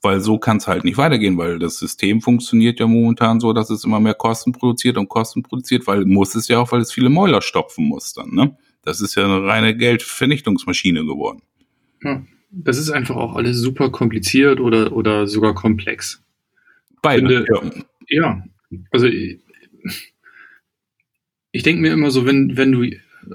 [0.00, 3.68] Weil so kann es halt nicht weitergehen, weil das System funktioniert ja momentan so, dass
[3.70, 6.92] es immer mehr Kosten produziert und Kosten produziert, weil muss es ja auch, weil es
[6.92, 8.30] viele Mäuler stopfen muss dann.
[8.30, 8.56] Ne?
[8.82, 11.42] Das ist ja eine reine Geldvernichtungsmaschine geworden.
[12.02, 16.22] Ja, das ist einfach auch alles super kompliziert oder, oder sogar komplex.
[17.02, 17.44] Beide.
[17.44, 18.22] Finde, ja.
[18.22, 18.44] ja,
[18.92, 19.08] also
[21.52, 22.90] ich denke mir immer so, wenn, wenn du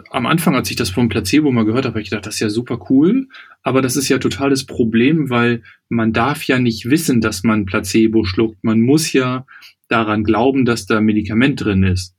[0.10, 2.39] am Anfang, als ich das vom Placebo mal gehört habe, habe ich gedacht, das ist
[2.39, 3.28] ja super cool,
[3.62, 8.23] aber das ist ja totales Problem, weil man darf ja nicht wissen, dass man Placebo
[8.23, 8.63] schluckt.
[8.63, 9.45] Man muss ja
[9.88, 12.15] daran glauben, dass da Medikament drin ist.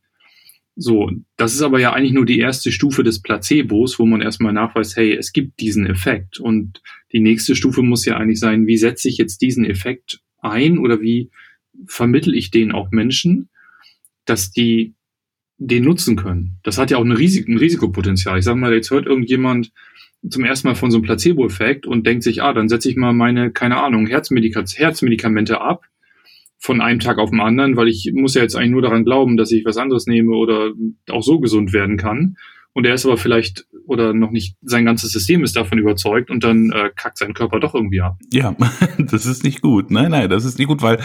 [0.77, 4.53] So, das ist aber ja eigentlich nur die erste Stufe des Placebos, wo man erstmal
[4.53, 6.41] nachweist, hey, es gibt diesen Effekt.
[6.41, 10.79] Und die nächste Stufe muss ja eigentlich sein, wie setze ich jetzt diesen Effekt ein
[10.79, 11.31] oder wie
[11.87, 13.49] vermittel ich den auch Menschen,
[14.25, 14.95] dass die
[15.59, 16.59] den nutzen können.
[16.63, 18.39] Das hat ja auch ein, Risik ein Risikopotenzial.
[18.39, 19.73] Ich sag mal, jetzt hört irgendjemand
[20.29, 23.13] zum ersten Mal von so einem Placebo-Effekt und denkt sich, ah, dann setze ich mal
[23.13, 25.85] meine, keine Ahnung, Herzmedika Herzmedikamente ab
[26.59, 29.37] von einem Tag auf den anderen, weil ich muss ja jetzt eigentlich nur daran glauben,
[29.37, 30.73] dass ich was anderes nehme oder
[31.11, 32.37] auch so gesund werden kann
[32.75, 36.45] und er ist aber vielleicht oder noch nicht, sein ganzes System ist davon überzeugt und
[36.45, 38.19] dann äh, kackt sein Körper doch irgendwie ab.
[38.33, 38.55] Ja,
[38.99, 39.91] das ist nicht gut.
[39.91, 41.01] Nein, nein, das ist nicht gut, weil,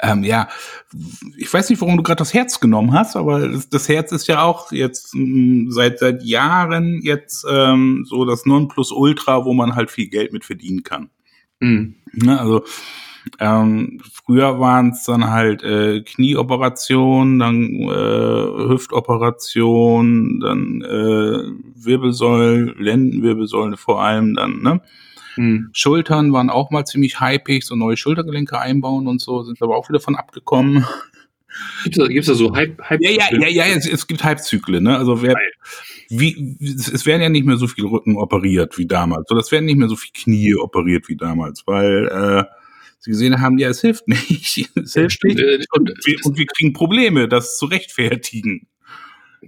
[0.00, 0.48] ähm, ja,
[1.36, 4.28] ich weiß nicht, warum du gerade das Herz genommen hast, aber das, das Herz ist
[4.28, 9.74] ja auch jetzt mh, mm, seit seit Jahren jetzt ähm, so das Nonplusultra, wo man
[9.74, 11.10] halt viel Geld mit verdienen kann.
[11.60, 11.94] Mhm.
[12.14, 12.64] Ja, also
[13.38, 23.76] Ähm, früher waren es dann halt äh, Knieoperationen, dann äh, Hüftoperation, dann äh, Wirbelsäule, Lendenwirbelsäule
[23.76, 24.80] vor allem dann, ne?
[25.34, 25.70] Hm.
[25.72, 29.88] Schultern waren auch mal ziemlich hypig, so neue Schultergelenke einbauen und so, sind aber auch
[29.88, 30.84] wieder von abgekommen.
[31.84, 34.84] Gibt es da, da so Hype, Hype Ja, ja, ja, ja, es, es gibt Hypezyklen,
[34.84, 34.96] ne?
[34.96, 35.36] Also wer,
[36.08, 39.24] wie, es werden ja nicht mehr so viel Rücken operiert wie damals.
[39.28, 42.44] So, das werden nicht mehr so viel Knie operiert wie damals, weil äh,
[43.02, 44.70] sie gesehen haben, ja, es hilft nicht.
[44.76, 45.38] es hilft nicht.
[45.38, 48.68] Äh, Und wir, und wir kriegen Probleme, das zu rechtfertigen.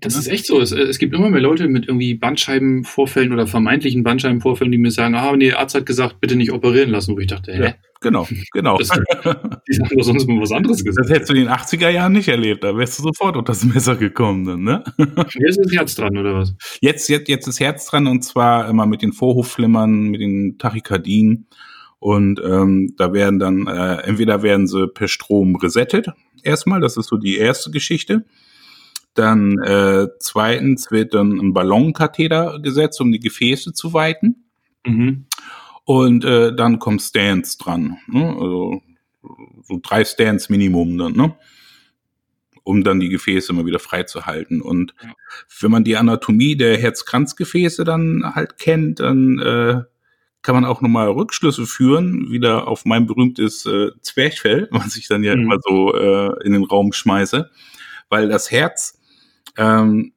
[0.00, 0.60] Das ist echt so.
[0.60, 5.14] Es, es gibt immer mehr Leute mit irgendwie Bandscheibenvorfällen oder vermeintlichen Bandscheibenvorfällen, die mir sagen,
[5.14, 7.62] ah, nee, der Arzt hat gesagt, bitte nicht operieren lassen, wo ich dachte, hä?
[7.62, 8.76] Ja, genau, genau.
[8.76, 11.10] Das, die haben doch sonst mal was anderes Das gesagt.
[11.10, 13.94] hättest du in den 80er Jahren nicht erlebt, da wärst du sofort unter das Messer
[13.94, 14.82] gekommen, dann, ne?
[14.98, 16.56] Jetzt ist das Herz dran, oder was?
[16.80, 21.46] Jetzt, jetzt, jetzt ist Herz dran und zwar immer mit den Vorhofflimmern, mit den Tachykardien.
[22.04, 26.08] Und ähm, da werden dann, äh, entweder werden sie per Strom resettet,
[26.42, 28.26] erstmal, das ist so die erste Geschichte.
[29.14, 34.44] Dann äh, zweitens wird dann ein Ballonkatheter gesetzt, um die Gefäße zu weiten.
[34.84, 35.24] Mhm.
[35.84, 37.96] Und äh, dann kommt Stance dran.
[38.06, 38.28] Ne?
[38.34, 38.82] Also
[39.62, 41.34] so drei Stance Minimum dann, ne?
[42.64, 44.60] um dann die Gefäße immer wieder freizuhalten.
[44.60, 45.14] Und Ja.
[45.58, 49.84] wenn man die Anatomie der Herzkranzgefäße dann halt kennt, dann äh,
[50.44, 55.24] kann man auch nochmal Rückschlüsse führen, wieder auf mein berühmtes äh, Zwerchfell, was ich dann
[55.24, 55.42] ja Mhm.
[55.42, 57.50] immer so äh, in den Raum schmeiße,
[58.10, 59.00] weil das Herz
[59.56, 60.12] ähm,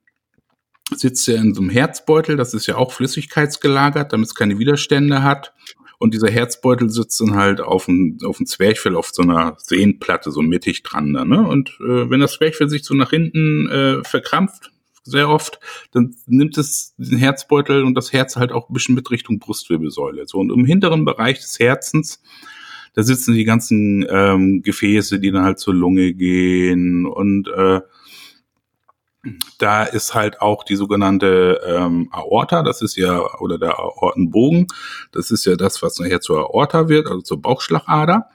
[0.94, 5.24] sitzt ja in so einem Herzbeutel, das ist ja auch flüssigkeitsgelagert, damit es keine Widerstände
[5.24, 5.54] hat.
[6.00, 10.30] Und dieser Herzbeutel sitzt dann halt auf dem, auf dem Zwerchfell, auf so einer Sehnenplatte,
[10.30, 11.14] so mittig dran.
[11.14, 11.42] Da, ne?
[11.48, 14.72] Und äh, wenn das Zwerchfell sich so nach hinten äh, verkrampft,
[15.12, 15.60] sehr oft,
[15.92, 20.28] dann nimmt es den Herzbeutel und das Herz halt auch ein bisschen mit Richtung Brustwirbelsäule.
[20.28, 22.22] So, und im hinteren Bereich des Herzens,
[22.94, 27.82] da sitzen die ganzen ähm, Gefäße, die dann halt zur Lunge gehen und äh,
[29.58, 34.68] da ist halt auch die sogenannte ähm, Aorta, das ist ja, oder der Aortenbogen,
[35.12, 38.30] das ist ja das, was nachher zur Aorta wird, also zur Bauchschlagader.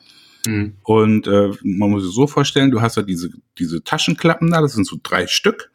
[0.46, 0.76] Mhm.
[0.82, 4.74] Und äh, man muss sich so vorstellen, du hast ja diese, diese Taschenklappen da, das
[4.74, 5.70] sind so drei Stück.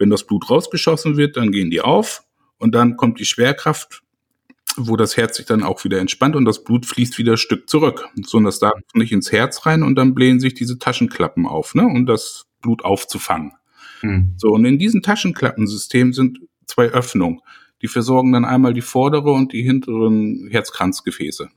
[0.00, 2.24] Wenn das Blut rausgeschossen wird, dann gehen die auf
[2.56, 4.02] und dann kommt die Schwerkraft,
[4.76, 7.68] wo das Herz sich dann auch wieder entspannt und das Blut fließt wieder ein Stück
[7.68, 8.08] zurück.
[8.24, 11.74] So, und das darf nicht ins Herz rein und dann blähen sich diese Taschenklappen auf,
[11.74, 13.52] ne, um das Blut aufzufangen.
[14.00, 14.32] Mhm.
[14.38, 17.40] So, und in diesem Taschenklappensystem sind zwei Öffnungen.
[17.82, 21.50] Die versorgen dann einmal die vordere und die hinteren Herzkranzgefäße.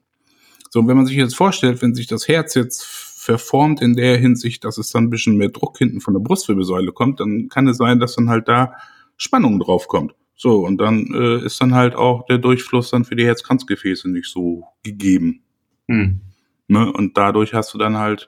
[0.70, 2.84] So, und wenn man sich jetzt vorstellt, wenn sich das Herz jetzt
[3.24, 6.92] verformt in der Hinsicht, dass es dann ein bisschen mehr Druck hinten von der Brustwirbelsäule
[6.92, 8.74] kommt, dann kann es sein, dass dann halt da
[9.18, 10.14] Spannung drauf kommt.
[10.36, 14.28] So, und dann äh, ist dann halt auch der Durchfluss dann für die Herzkranzgefäße nicht
[14.28, 15.44] so gegeben.
[15.88, 16.22] Mhm.
[16.68, 16.92] Ne?
[16.92, 18.28] Und dadurch hast du dann halt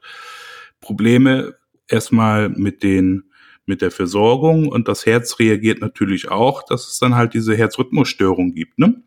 [0.79, 1.55] Probleme
[1.87, 3.23] erstmal mit den
[3.67, 8.53] mit der Versorgung und das Herz reagiert natürlich auch, dass es dann halt diese Herzrhythmusstörung
[8.53, 9.01] gibt, ne?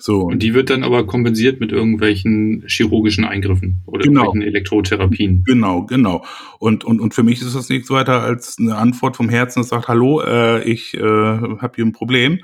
[0.00, 0.22] So.
[0.22, 4.24] Und die wird dann aber kompensiert mit irgendwelchen chirurgischen Eingriffen oder Genau.
[4.24, 5.44] irgendwelchen Elektrotherapien.
[5.44, 6.24] Genau, genau.
[6.58, 9.68] Und, und, und für mich ist das nichts weiter als eine Antwort vom Herzen, das
[9.68, 12.40] sagt, hallo, äh, ich äh, habe hier ein Problem.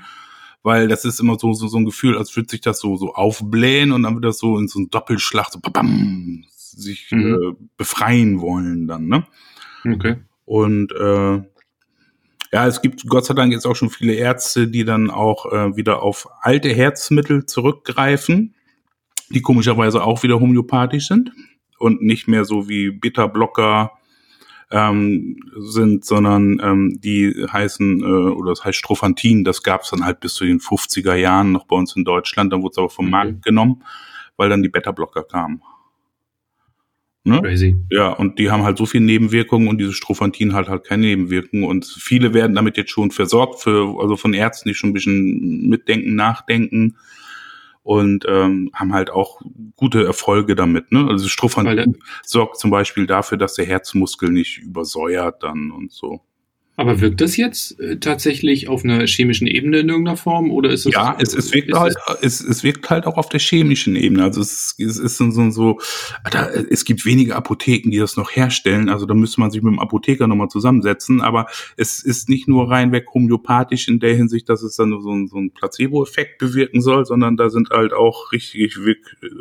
[0.63, 3.13] Weil das ist immer so, so, so ein Gefühl, als würde sich das so, so
[3.13, 7.33] aufblähen und dann wird das so in so einen Doppelschlag so bam, sich Mhm.
[7.33, 9.25] äh, befreien wollen dann, ne?
[9.85, 10.15] Okay.
[10.45, 11.41] Und äh,
[12.51, 15.75] ja, es gibt Gott sei Dank jetzt auch schon viele Ärzte, die dann auch äh,
[15.75, 18.55] wieder auf alte Herzmittel zurückgreifen,
[19.29, 21.31] die komischerweise auch wieder homöopathisch sind
[21.79, 23.91] und nicht mehr so wie Beta-Blocker
[24.71, 30.05] ähm, sind, sondern ähm, die heißen, äh, oder das heißt Strophantin, das gab es dann
[30.05, 32.89] halt bis zu den 50er Jahren noch bei uns in Deutschland, dann wurde es aber
[32.89, 33.11] vom Okay.
[33.11, 33.83] Markt genommen,
[34.35, 35.61] weil dann die Beta-Blocker kamen.
[37.27, 37.41] Ne?
[37.41, 37.75] Crazy.
[37.91, 41.65] Ja, und die haben halt so viel Nebenwirkungen und dieses Strophantin halt halt keine Nebenwirkungen
[41.65, 45.67] und viele werden damit jetzt schon versorgt für also von Ärzten, die schon ein bisschen
[45.67, 46.95] mitdenken, nachdenken
[47.83, 49.41] und ähm, haben halt auch
[49.75, 50.91] gute Erfolge damit.
[50.91, 51.05] Ne?
[51.09, 56.21] Also Strophantin sorgt zum Beispiel dafür, dass der Herzmuskel nicht übersäuert dann und so.
[56.79, 60.85] Aber wirkt das jetzt äh, tatsächlich auf einer chemischen Ebene in irgendeiner Form oder ist
[60.85, 64.23] es Ja, es, es wirkt halt, es, es wirkt halt auch auf der chemischen Ebene.
[64.23, 65.79] Also es, es ist so, so, so
[66.31, 68.89] da, es gibt wenige Apotheken, die das noch herstellen.
[68.89, 71.19] Also da müsste man sich mit dem Apotheker nochmal zusammensetzen.
[71.21, 75.27] Aber es ist nicht nur reinweg homöopathisch in der Hinsicht, dass es dann so, ein-
[75.27, 78.77] so einen Placebo-Effekt bewirken soll, sondern da sind halt auch richtig,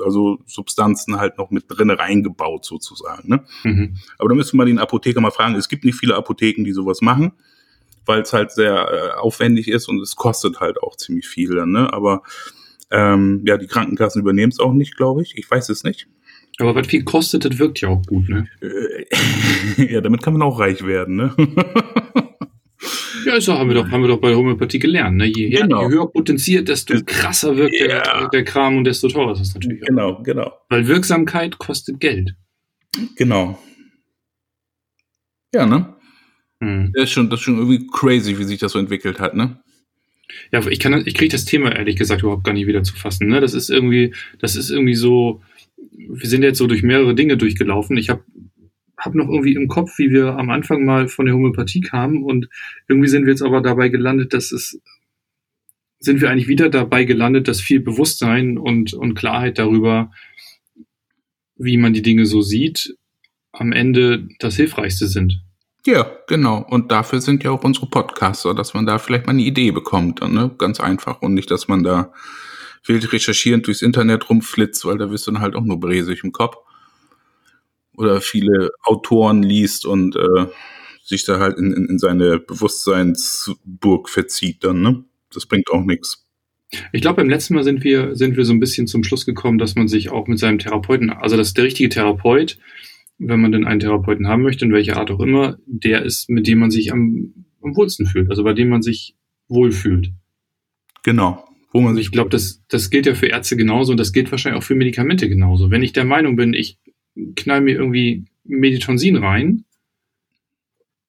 [0.03, 3.29] also Substanzen halt noch mit drin reingebaut sozusagen.
[3.29, 3.44] Ne?
[3.62, 3.96] Mhm.
[4.18, 5.55] Aber da müsste man den Apotheker mal fragen.
[5.55, 7.26] Es gibt nicht viele Apotheken, die sowas machen,
[8.07, 11.71] weil es halt sehr äh, aufwendig ist und es kostet halt auch ziemlich viel dann,
[11.73, 11.92] ne?
[11.92, 12.23] Aber
[12.90, 15.37] ähm, ja, die Krankenkassen übernehmen es auch nicht, glaube ich.
[15.37, 16.07] Ich weiß es nicht.
[16.59, 18.47] Aber was viel kostet, das wirkt ja auch gut, ne?
[19.77, 21.35] ja, damit kann man auch reich werden, ne?
[23.27, 25.27] ja, so haben wir doch, haben wir doch bei der Homöopathie gelernt, ne?
[25.27, 25.83] Je, Genau.
[25.83, 27.87] je höher potenziert, desto krasser wirkt Ja.
[28.21, 29.87] der, der Kram und desto teurer ist es natürlich auch.
[29.88, 30.53] Genau, genau.
[30.69, 32.35] Weil Wirksamkeit kostet Geld.
[33.16, 33.59] Genau.
[35.55, 35.96] Ja, ne?
[36.62, 36.92] Hm.
[36.95, 39.59] Das ist schon, das ist schon irgendwie crazy, wie sich das so entwickelt hat, ne?
[40.53, 43.29] Ja, ich kann, ich kriege das Thema ehrlich gesagt überhaupt gar nicht wieder zu fassen.
[43.29, 43.40] Ne?
[43.40, 45.42] Das ist irgendwie, das ist irgendwie so.
[45.77, 47.97] Wir sind jetzt so durch mehrere Dinge durchgelaufen.
[47.97, 48.25] Ich habe
[48.99, 52.49] hab noch irgendwie im Kopf, wie wir am Anfang mal von der Homöopathie kamen und
[52.88, 54.81] irgendwie sind wir jetzt aber dabei gelandet, dass es
[55.99, 60.12] sind wir eigentlich wieder dabei gelandet, dass viel Bewusstsein und, und Klarheit darüber,
[61.57, 62.97] wie man die Dinge so sieht,
[63.53, 65.42] am Ende das Hilfreichste sind.
[65.87, 66.66] Ja, genau.
[66.68, 70.20] Und dafür sind ja auch unsere Podcaster, dass man da vielleicht mal eine Idee bekommt,
[70.20, 70.51] ne?
[70.59, 71.22] Ganz einfach.
[71.22, 72.12] Und nicht, dass man da
[72.85, 76.33] wild recherchierend durchs Internet rumflitzt, weil da wirst du dann halt auch nur bresig im
[76.33, 76.57] Kopf.
[77.96, 80.46] Oder viele Autoren liest und äh,
[81.05, 85.05] sich da halt in, in, in seine Bewusstseinsburg verzieht dann, ne?
[85.33, 86.27] Das bringt auch nichts.
[86.92, 89.59] Ich glaube, beim letzten Mal sind wir, sind wir so ein bisschen zum Schluss gekommen,
[89.59, 92.59] dass man sich auch mit seinem Therapeuten, also dass der richtige Therapeut,
[93.19, 96.47] wenn man denn einen Therapeuten haben möchte, in welcher Art auch immer, der ist, mit
[96.47, 99.15] dem man sich am, am wohlsten fühlt, also bei dem man sich
[99.49, 100.13] wohlfühlt.
[101.03, 101.45] Genau.
[101.73, 104.31] Wo man sich ich glaube, das, das gilt ja für Ärzte genauso und das gilt
[104.31, 105.71] wahrscheinlich auch für Medikamente genauso.
[105.71, 106.79] Wenn ich der Meinung bin, ich
[107.37, 109.65] knall mir irgendwie Meditonsin rein,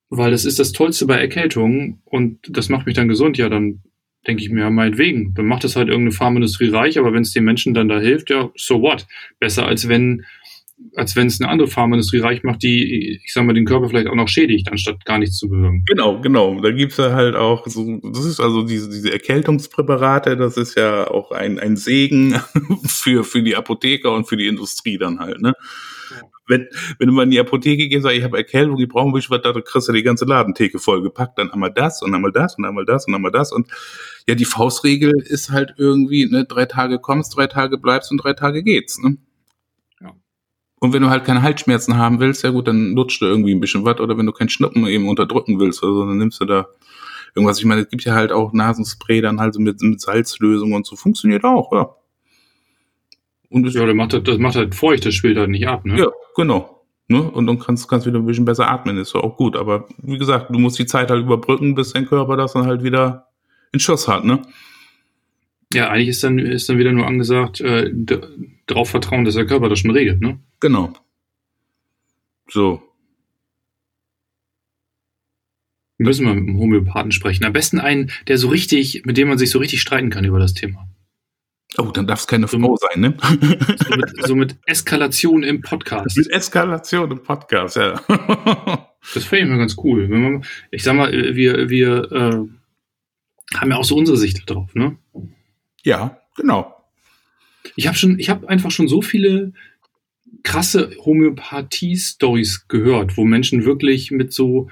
[0.09, 3.81] weil das ist das Tollste bei Erkältungen und das macht mich dann gesund, ja, dann
[4.25, 5.33] denke ich mir, ja, meinetwegen.
[5.33, 8.29] Dann macht es halt irgendeine Pharmaindustrie reich, aber wenn es den Menschen dann da hilft,
[8.29, 9.07] ja, so what?
[9.39, 10.25] Besser als wenn
[10.95, 14.07] als wenn es eine andere Pharmaindustrie reich macht, die, ich sag mal, den Körper vielleicht
[14.07, 15.83] auch noch schädigt, anstatt gar nichts zu bewirken.
[15.87, 16.59] Genau, genau.
[16.61, 21.09] Da gibt's ja halt auch so, das ist also diese, diese Erkältungspräparate, das ist ja
[21.09, 22.39] auch ein, ein Segen
[22.87, 25.53] für, für die Apotheker und für die Industrie dann halt, ne?
[26.49, 29.11] Wenn, wenn du mal in die Apotheke gehst, sagst, ich habe Erkältung, ich brauche ein
[29.11, 32.57] bisschen was, da kriegst du die ganze Ladentheke vollgepackt, dann einmal das und einmal das
[32.57, 33.67] und einmal das und einmal das und
[34.27, 38.31] ja, die Faustregel ist halt irgendwie, ne, drei Tage kommst, drei Tage bleibst und drei
[38.31, 39.17] Tage geht's, ne?
[40.79, 43.59] Und wenn du halt keine Halsschmerzen haben willst, ja gut, dann lutscht du irgendwie ein
[43.59, 43.99] bisschen was.
[43.99, 46.67] Oder wenn du keinen Schnuppen eben unterdrücken willst, also dann nimmst du da
[47.35, 47.57] irgendwas.
[47.59, 50.85] Ich meine, es gibt ja halt auch Nasenspray dann halt so mit, mit Salzlösung und
[50.85, 50.95] so.
[50.95, 51.89] Funktioniert auch, ja.
[53.49, 55.97] Und Ja, das macht, halt- das macht halt feucht, das schwillt halt nicht ab, ne?
[55.97, 56.83] ja, genau.
[57.07, 57.21] Ne?
[57.23, 59.55] Und dann kannst kannst wieder ein bisschen besser atmen, ist ja auch gut.
[59.55, 62.83] Aber wie gesagt, du musst die Zeit halt überbrücken, bis dein Körper das dann halt
[62.83, 63.27] wieder
[63.71, 64.41] in Schuss hat, ne?
[65.73, 67.91] Ja, eigentlich ist dann, ist dann wieder nur angesagt, äh,
[68.67, 70.39] darauf vertrauen, dass der Körper das schon regelt, ne?
[70.59, 70.93] Genau.
[72.49, 72.81] So.
[75.97, 77.43] Wir müssen mal mit einem Homöopathen sprechen.
[77.43, 80.39] Am besten einen, der so richtig, mit dem man sich so richtig streiten kann über
[80.39, 80.87] das Thema.
[81.77, 83.17] Oh, dann darf es keine Frau sein, ne?
[83.77, 86.17] So mit, so mit Eskalation im Podcast.
[86.17, 88.01] Mit Eskalation im Podcast, ja.
[89.13, 90.07] Das fände ich mal ganz cool.
[90.09, 94.97] Man, ich sag mal, wir, wir äh, haben ja auch so unsere Sicht darauf, ne?
[95.87, 96.73] Ja, genau.
[97.75, 99.53] Ich habe schon, ich habe einfach schon so viele
[100.43, 104.69] krasse Homöopathie-Stories gehört, wo Menschen wirklich mit so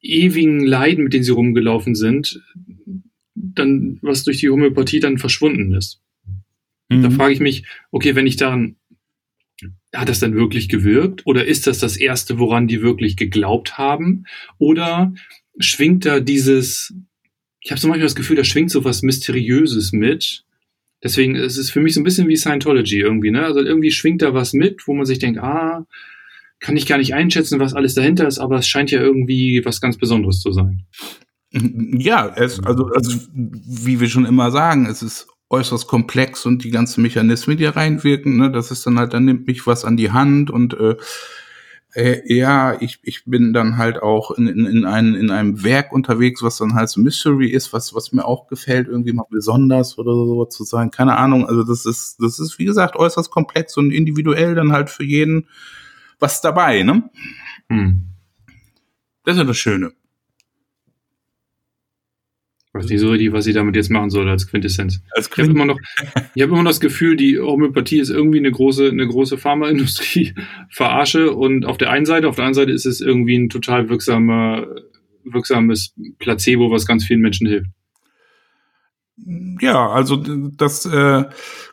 [0.00, 2.42] ewigen Leiden, mit denen sie rumgelaufen sind,
[3.34, 6.00] dann was durch die Homöopathie dann verschwunden ist.
[6.88, 7.12] Da Mhm.
[7.12, 8.76] frage ich mich, okay, wenn ich daran,
[9.94, 11.26] hat das dann wirklich gewirkt?
[11.26, 14.24] Oder ist das das Erste, woran die wirklich geglaubt haben?
[14.58, 15.14] Oder
[15.58, 16.94] schwingt da dieses,
[17.62, 20.44] ich habe so manchmal das Gefühl, da schwingt so was Mysteriöses mit.
[21.02, 23.44] Deswegen es ist es für mich so ein bisschen wie Scientology irgendwie, ne?
[23.44, 25.86] Also irgendwie schwingt da was mit, wo man sich denkt, ah,
[26.60, 29.80] kann ich gar nicht einschätzen, was alles dahinter ist, aber es scheint ja irgendwie was
[29.80, 30.84] ganz Besonderes zu sein.
[31.52, 36.70] Ja, es, also, also, wie wir schon immer sagen, es ist äußerst komplex und die
[36.70, 40.12] ganzen Mechanismen, die reinwirken, ne, das ist dann halt, dann nimmt mich was an die
[40.12, 40.96] Hand und äh,
[41.94, 45.92] äh, ja, ich, ich bin dann halt auch in, in, in, einem, in einem Werk
[45.92, 49.98] unterwegs, was dann halt so Mystery ist, was, was mir auch gefällt, irgendwie mal besonders
[49.98, 50.90] oder so zu sein.
[50.90, 51.46] Keine Ahnung.
[51.46, 55.48] Also das ist, das ist, wie gesagt, äußerst komplex und individuell dann halt für jeden
[56.18, 57.10] was dabei, ne?
[57.68, 58.06] Hm.
[59.24, 59.92] Das ist ja das Schöne.
[62.74, 65.02] Ich weiß nicht so richtig, was sie damit jetzt machen soll als Quintessenz.
[65.10, 65.78] Als Ich habe immer noch,
[66.34, 70.34] ich habe immer noch das Gefühl, die Homöopathie ist irgendwie eine große, eine große Pharmaindustrie
[70.70, 73.90] verarsche und auf der einen Seite, auf der anderen Seite ist es irgendwie ein total
[73.90, 74.66] wirksamer,
[75.22, 77.68] wirksames Placebo, was ganz vielen Menschen hilft.
[79.60, 81.24] Ja, also das, äh,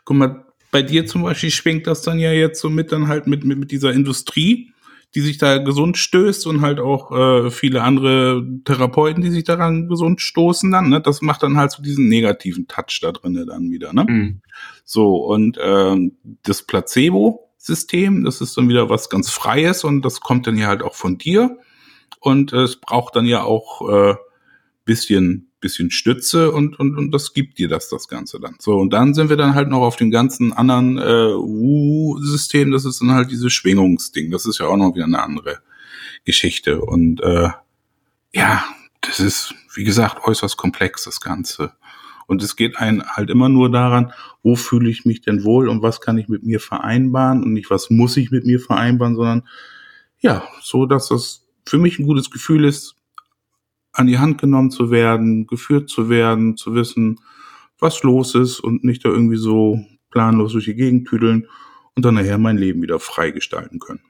[0.04, 3.26] guck mal, bei dir zum Beispiel schwingt das dann ja jetzt so mit dann halt
[3.26, 4.74] mit, mit, mit dieser Industrie,
[5.16, 9.88] die sich da gesund stößt und halt auch äh, viele andere Therapeuten, die sich daran
[9.88, 11.02] gesund stoßen dann, ne?
[11.02, 14.06] Das macht dann halt so diesen negativen Touch da drinne dann wieder, ne?
[14.08, 14.42] Hm.
[14.86, 18.24] So, und ähm, das Placebo, System.
[18.24, 21.18] Das ist dann wieder was ganz Freies und das kommt dann ja halt auch von
[21.18, 21.60] dir.
[22.20, 24.16] Und äh, es braucht dann ja auch äh,
[24.86, 28.56] bisschen bisschen Stütze und, und, und das gibt dir das, das Ganze dann.
[28.60, 32.86] So, und dann sind wir dann halt noch auf dem ganzen anderen äh, Wu-System, das
[32.86, 34.32] ist dann halt dieses Schwingungsding.
[34.32, 35.60] Das ist ja auch noch wieder eine andere
[36.26, 36.82] Geschichte.
[36.82, 37.50] Und äh,
[38.34, 38.64] ja,
[39.02, 41.74] das ist, wie gesagt, äußerst komplex, das Ganze.
[42.28, 45.82] Und es geht ein halt immer nur daran, wo fühle ich mich denn wohl und
[45.82, 49.48] was kann ich mit mir vereinbaren und nicht, was muss ich mit mir vereinbaren, sondern
[50.20, 52.96] ja, so, dass das für mich ein gutes Gefühl ist,
[53.92, 57.20] an die Hand genommen zu werden, geführt zu werden, zu wissen,
[57.80, 61.48] was los ist und nicht da irgendwie so planlos durch die Gegend tüdeln
[61.96, 64.02] und dann nachher mein Leben wieder frei gestalten können.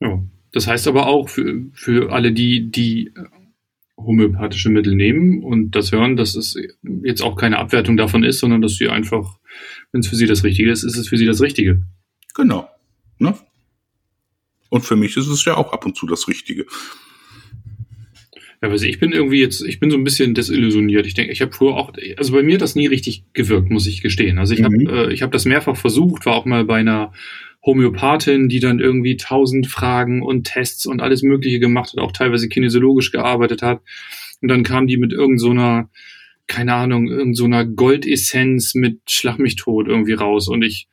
[0.00, 3.12] Ja, das heißt aber auch für, für alle, die, die
[3.96, 6.56] homöopathische Mittel nehmen und das hören, dass es
[7.02, 9.38] jetzt auch keine Abwertung davon ist, sondern dass sie einfach,
[9.92, 11.82] wenn es für sie das Richtige ist, ist es für sie das Richtige.
[12.34, 12.68] Genau.
[13.18, 13.34] Ne?
[14.70, 16.64] Und für mich ist es ja auch ab und zu das Richtige.
[18.62, 21.06] Ja, also ich bin irgendwie jetzt, ich bin so ein bisschen desillusioniert.
[21.06, 23.86] Ich denke, ich habe früher auch, also bei mir hat das nie richtig gewirkt, muss
[23.86, 24.38] ich gestehen.
[24.38, 24.88] Also ich mhm.
[24.88, 27.12] habe äh, ich hab das mehrfach versucht, war auch mal bei einer
[27.64, 32.48] Homöopathin, die dann irgendwie tausend Fragen und Tests und alles Mögliche gemacht hat, auch teilweise
[32.48, 33.80] kinesiologisch gearbeitet hat.
[34.40, 36.00] Und dann kam die mit irgendeiner, so
[36.46, 40.48] keine Ahnung, irgendeiner so Goldessenz mit Schlag mich tot irgendwie raus.
[40.48, 40.88] Und ich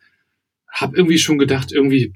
[0.70, 2.14] habe irgendwie schon gedacht, irgendwie,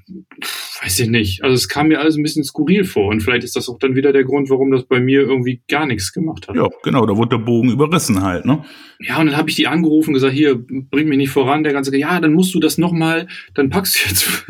[0.82, 1.44] weiß ich nicht.
[1.44, 3.94] Also es kam mir alles ein bisschen skurril vor und vielleicht ist das auch dann
[3.94, 6.56] wieder der Grund, warum das bei mir irgendwie gar nichts gemacht hat.
[6.56, 8.64] Ja, genau, da wurde der Bogen überrissen halt, ne?
[8.98, 11.72] Ja, und dann habe ich die angerufen und gesagt, hier, bring mich nicht voran, der
[11.72, 14.46] ganze, ja, dann musst du das nochmal, dann packst du jetzt.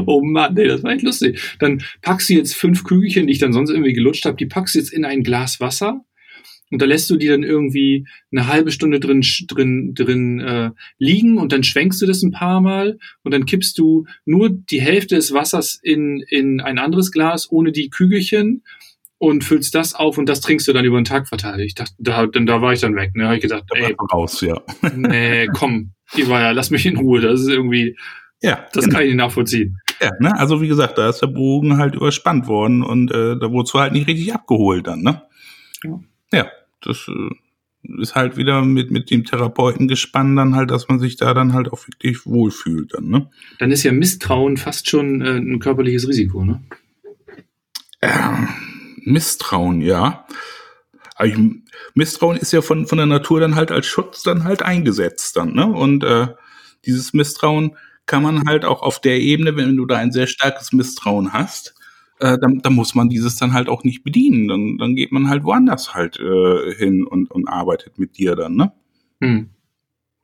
[0.06, 1.58] oh Mann, nee, das war echt lustig.
[1.60, 4.76] Dann packst du jetzt fünf Kügelchen, die ich dann sonst irgendwie gelutscht habe, die packst
[4.76, 6.06] du jetzt in ein Glas Wasser
[6.72, 11.38] und da lässt du die dann irgendwie eine halbe Stunde drin drin drin äh, liegen
[11.38, 15.16] und dann schwenkst du das ein paar Mal und dann kippst du nur die Hälfte
[15.16, 18.64] des Wassers in in ein anderes Glas ohne die Kügelchen
[19.22, 21.62] und füllst das auf und das trinkst du dann über den Tag verteilt.
[21.62, 23.16] Ich dachte, da, dann, da war ich dann weg.
[23.16, 24.60] Ne, habe ich gedacht, ey, raus, ja.
[24.96, 27.22] nee, komm, ja, lass mich in Ruhe.
[27.22, 27.96] Das ist irgendwie,
[28.42, 28.96] ja, das genau.
[28.96, 29.78] kann ich nicht nachvollziehen.
[30.02, 30.36] Ja, ne?
[30.40, 33.80] Also wie gesagt, da ist der Bogen halt überspannt worden und äh, da wurdest du
[33.80, 35.22] halt nicht richtig abgeholt dann, ne?
[35.84, 36.00] Ja.
[36.34, 36.48] Ja,
[36.82, 41.16] das äh, ist halt wieder mit, mit dem Therapeuten gespannt dann halt, dass man sich
[41.16, 43.30] da dann halt auch wirklich wohlfühlt dann, ne?
[43.60, 46.62] Dann ist ja Misstrauen fast schon äh, ein körperliches Risiko, ne?
[48.02, 48.10] Äh,
[49.04, 50.26] Misstrauen, ja.
[51.16, 51.40] Also,
[51.94, 55.54] Misstrauen ist ja von, von der Natur dann halt als Schutz dann halt eingesetzt dann,
[55.54, 55.66] ne?
[55.66, 56.28] Und äh,
[56.86, 60.72] dieses Misstrauen kann man halt auch auf der Ebene, wenn du da ein sehr starkes
[60.72, 61.76] Misstrauen hast,
[62.22, 64.48] äh, dann, dann muss man dieses dann halt auch nicht bedienen.
[64.48, 68.56] Dann, dann geht man halt woanders halt äh, hin und, und arbeitet mit dir dann,
[68.56, 68.72] ne?
[69.22, 69.50] Hm.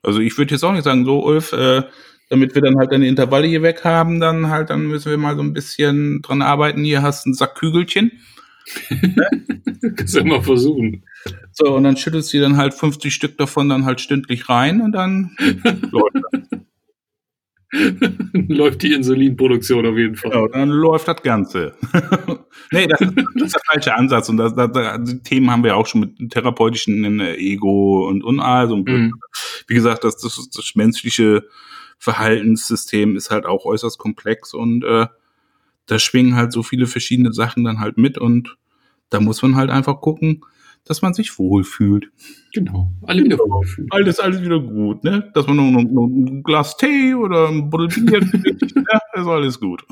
[0.03, 1.83] Also ich würde jetzt auch nicht sagen, so Ulf, äh,
[2.29, 5.35] damit wir dann halt deine Intervalle hier weg haben, dann halt, dann müssen wir mal
[5.35, 6.83] so ein bisschen dran arbeiten.
[6.83, 8.11] Hier hast du ein Sack Kügelchen.
[9.95, 11.03] Kannst du immer versuchen.
[11.51, 14.91] So, und dann schüttelst du dann halt 50 Stück davon dann halt stündlich rein und
[14.91, 15.35] dann
[15.91, 16.59] läuft das.
[18.47, 20.31] läuft die Insulinproduktion auf jeden Fall.
[20.31, 21.75] Genau, dann läuft das Ganze.
[22.71, 24.29] nee, das ist, das ist, der falsche Ansatz.
[24.29, 28.23] Und das, das, das, die Themen haben wir auch schon mit therapeutischen äh, Ego und,
[28.23, 28.77] und also.
[28.77, 29.13] Mhm.
[29.67, 31.43] Wie gesagt, das, das, das menschliche
[31.97, 35.07] Verhaltenssystem ist halt auch äußerst komplex und äh,
[35.87, 38.57] da schwingen halt so viele verschiedene Sachen dann halt mit und
[39.09, 40.41] da muss man halt einfach gucken,
[40.89, 42.09] dass man sich wohlfühlt.
[42.53, 43.57] Genau, alle wieder genau.
[43.57, 43.89] wohlfühlen.
[43.91, 45.29] Alles, alles wieder gut, ne?
[45.33, 49.85] Dass man noch, noch ein Glas Tee oder ein Bottle Bier ja, ist alles gut.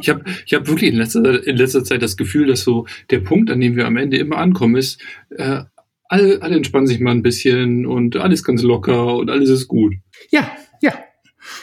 [0.00, 3.20] ich habe ich hab wirklich in letzter, in letzter Zeit das Gefühl, dass so der
[3.20, 5.64] Punkt, an dem wir am Ende immer ankommen, ist, äh,
[6.08, 9.94] alle, alle entspannen sich mal ein bisschen und alles ganz locker und alles ist gut.
[10.30, 10.92] Ja, ja.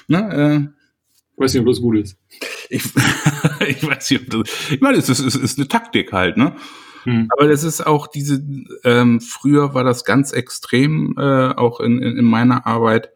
[0.08, 0.68] Na, äh,
[1.38, 2.18] weiß nicht, ob das gut ist.
[2.70, 2.84] Ich,
[3.68, 4.72] ich weiß nicht, ob das.
[4.72, 6.56] Ich meine, es ist, es ist eine Taktik halt, ne?
[7.04, 7.28] Hm.
[7.32, 8.44] Aber das ist auch diese,
[8.84, 13.12] ähm, früher war das ganz extrem, äh, auch in, in, in meiner Arbeit.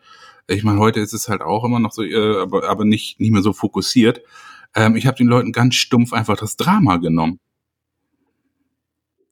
[0.48, 3.32] Ich meine, heute ist es halt auch immer noch so, äh, aber, aber nicht, nicht
[3.32, 4.22] mehr so fokussiert.
[4.76, 7.40] Ähm, ich habe den Leuten ganz stumpf einfach das Drama genommen.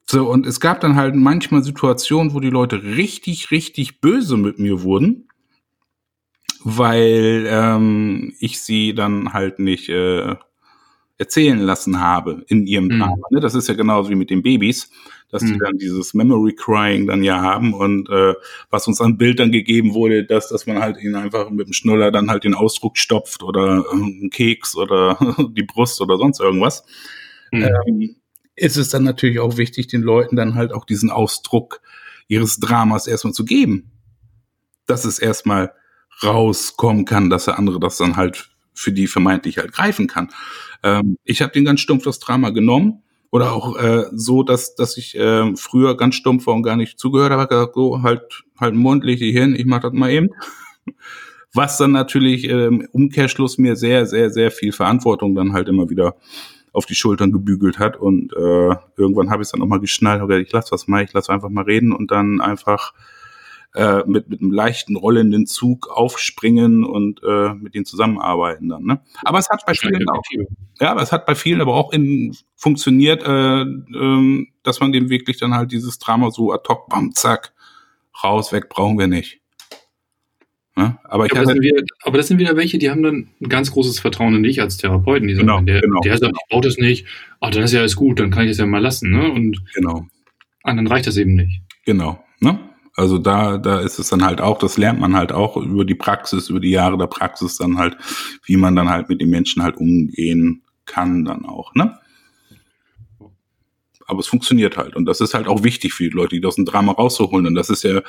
[0.06, 4.58] So, und es gab dann halt manchmal Situationen, wo die Leute richtig, richtig böse mit
[4.58, 5.28] mir wurden,
[6.62, 10.36] weil ähm, ich sie dann halt nicht äh,
[11.18, 12.98] erzählen lassen habe in ihrem mhm.
[12.98, 13.26] Drama.
[13.30, 13.40] Ne?
[13.40, 14.90] Das ist ja genauso wie mit den Babys,
[15.30, 15.52] dass mhm.
[15.52, 18.34] die dann dieses Memory Crying dann ja haben und äh,
[18.70, 22.10] was uns an Bildern gegeben wurde, dass, dass man halt ihnen einfach mit dem Schnuller
[22.10, 25.18] dann halt den Ausdruck stopft oder äh, einen Keks oder
[25.56, 26.84] die Brust oder sonst irgendwas.
[27.52, 27.62] Mhm.
[27.62, 28.16] Ähm,
[28.56, 31.80] ist es dann natürlich auch wichtig, den Leuten dann halt auch diesen Ausdruck
[32.28, 33.90] ihres Dramas erstmal zu geben.
[34.86, 35.72] Dass es erstmal
[36.22, 40.28] rauskommen kann, dass der andere das dann halt für die vermeintlich halt greifen kann.
[40.82, 44.96] Ähm, ich habe den ganz stumpf das Drama genommen oder auch äh, so, dass dass
[44.96, 48.74] ich äh, früher ganz stumpf war und gar nicht zugehört habe, gesagt, so halt halt
[48.74, 50.28] Mund, leg hin, ich mach das mal eben.
[51.52, 56.16] Was dann natürlich ähm, Umkehrschluss mir sehr, sehr, sehr viel Verantwortung dann halt immer wieder
[56.72, 57.96] auf die Schultern gebügelt hat.
[57.96, 61.04] Und äh, irgendwann habe ich es dann auch mal geschnallt, okay, ich lass was mal,
[61.04, 62.92] ich lass einfach mal reden und dann einfach
[63.74, 68.84] äh, mit, mit einem leichten rollenden Zug aufspringen und äh, mit denen zusammenarbeiten dann.
[68.84, 69.00] Ne?
[69.24, 70.22] Aber es hat bei vielen auch,
[70.80, 75.10] ja, aber es hat bei vielen aber auch in, funktioniert, äh, äh, dass man dem
[75.10, 77.52] wirklich dann halt dieses Drama so ad hoc, bam, zack,
[78.22, 79.40] raus, weg, brauchen wir nicht.
[80.76, 80.98] Ne?
[81.04, 84.00] Aber, aber, das wieder, aber, das sind wieder welche, die haben dann ein ganz großes
[84.00, 85.28] Vertrauen in dich als Therapeuten.
[85.28, 87.06] Die sagen, genau, der, genau, der sagt, ich brauche das nicht,
[87.40, 89.10] ach, dann ist ja alles gut, dann kann ich das ja mal lassen.
[89.10, 89.30] Ne?
[89.30, 90.06] Und genau.
[90.64, 91.62] anderen reicht das eben nicht.
[91.84, 92.24] Genau.
[92.40, 92.58] Ne?
[92.96, 95.96] Also da, da ist es dann halt auch, das lernt man halt auch über die
[95.96, 97.96] Praxis, über die Jahre der Praxis dann halt,
[98.44, 101.74] wie man dann halt mit den Menschen halt umgehen kann dann auch.
[101.74, 101.98] Ne?
[104.06, 104.96] aber es funktioniert halt.
[104.96, 107.46] Und das ist halt auch wichtig für die Leute, die aus dem Drama rauszuholen.
[107.46, 108.02] Und das ist ja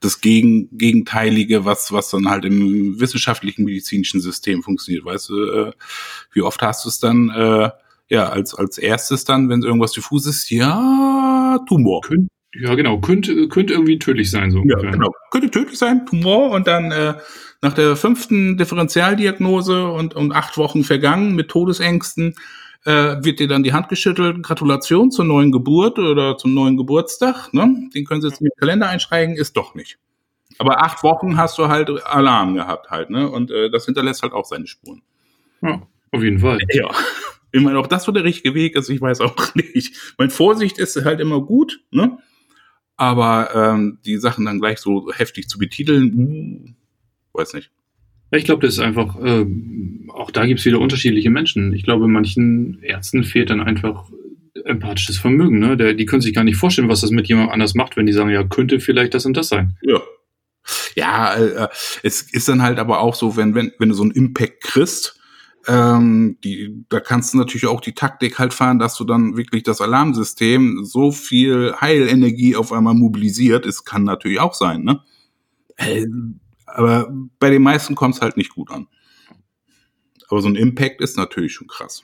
[0.00, 5.04] das Gegen Gegenteilige, was, was dann halt im wissenschaftlichen medizinischen System funktioniert.
[5.04, 5.72] Weißt du, äh,
[6.32, 7.70] wie oft hast du es dann, äh,
[8.08, 12.00] ja, als, als erstes dann, wenn irgendwas diffus ist, ja, Tumor.
[12.02, 12.28] Könnt,
[12.60, 14.62] ja, genau, könnte, könnte irgendwie tödlich sein, so.
[14.64, 15.10] Ja, genau.
[15.30, 17.14] Könnte tödlich sein, Tumor und dann, äh,
[17.60, 22.34] nach der fünften Differentialdiagnose und, und acht Wochen vergangen mit Todesängsten,
[22.84, 24.42] äh, wird dir dann die Hand geschüttelt.
[24.42, 27.52] Gratulation zur neuen Geburt oder zum neuen Geburtstag.
[27.52, 27.90] Ne?
[27.94, 29.98] Den können Sie jetzt in den Kalender einschreiben, ist doch nicht.
[30.58, 33.30] Aber acht Wochen hast du halt Alarm gehabt halt, ne?
[33.30, 35.02] Und äh, das hinterlässt halt auch seine Spuren.
[35.60, 36.58] Ja, auf jeden Fall.
[36.72, 36.90] Ja.
[37.52, 40.14] Ich meine, ob das so der richtige Weg ist, ich weiß auch nicht.
[40.18, 42.18] Mein Vorsicht ist halt immer gut, ne?
[42.98, 46.74] Aber ähm, die Sachen dann gleich so heftig zu betiteln, hm,
[47.32, 47.70] weiß nicht.
[48.32, 49.46] Ich glaube, das ist einfach, äh,
[50.08, 51.72] auch da gibt es wieder unterschiedliche Menschen.
[51.72, 54.10] Ich glaube, manchen Ärzten fehlt dann einfach
[54.64, 55.60] empathisches Vermögen.
[55.60, 55.76] Ne?
[55.76, 58.12] Der, die können sich gar nicht vorstellen, was das mit jemand anders macht, wenn die
[58.12, 59.78] sagen, ja, könnte vielleicht das und das sein.
[59.82, 60.02] Ja.
[60.94, 61.68] Ja, äh,
[62.02, 65.17] es ist dann halt aber auch so, wenn, wenn, wenn du so einen Impact kriegst,
[65.68, 69.62] ähm, die, da kannst du natürlich auch die Taktik halt fahren, dass du dann wirklich
[69.62, 73.66] das Alarmsystem so viel Heilenergie auf einmal mobilisiert.
[73.66, 75.02] Es kann natürlich auch sein, ne?
[75.76, 76.06] Äh,
[76.66, 78.88] aber bei den meisten kommt es halt nicht gut an.
[80.28, 82.02] Aber so ein Impact ist natürlich schon krass.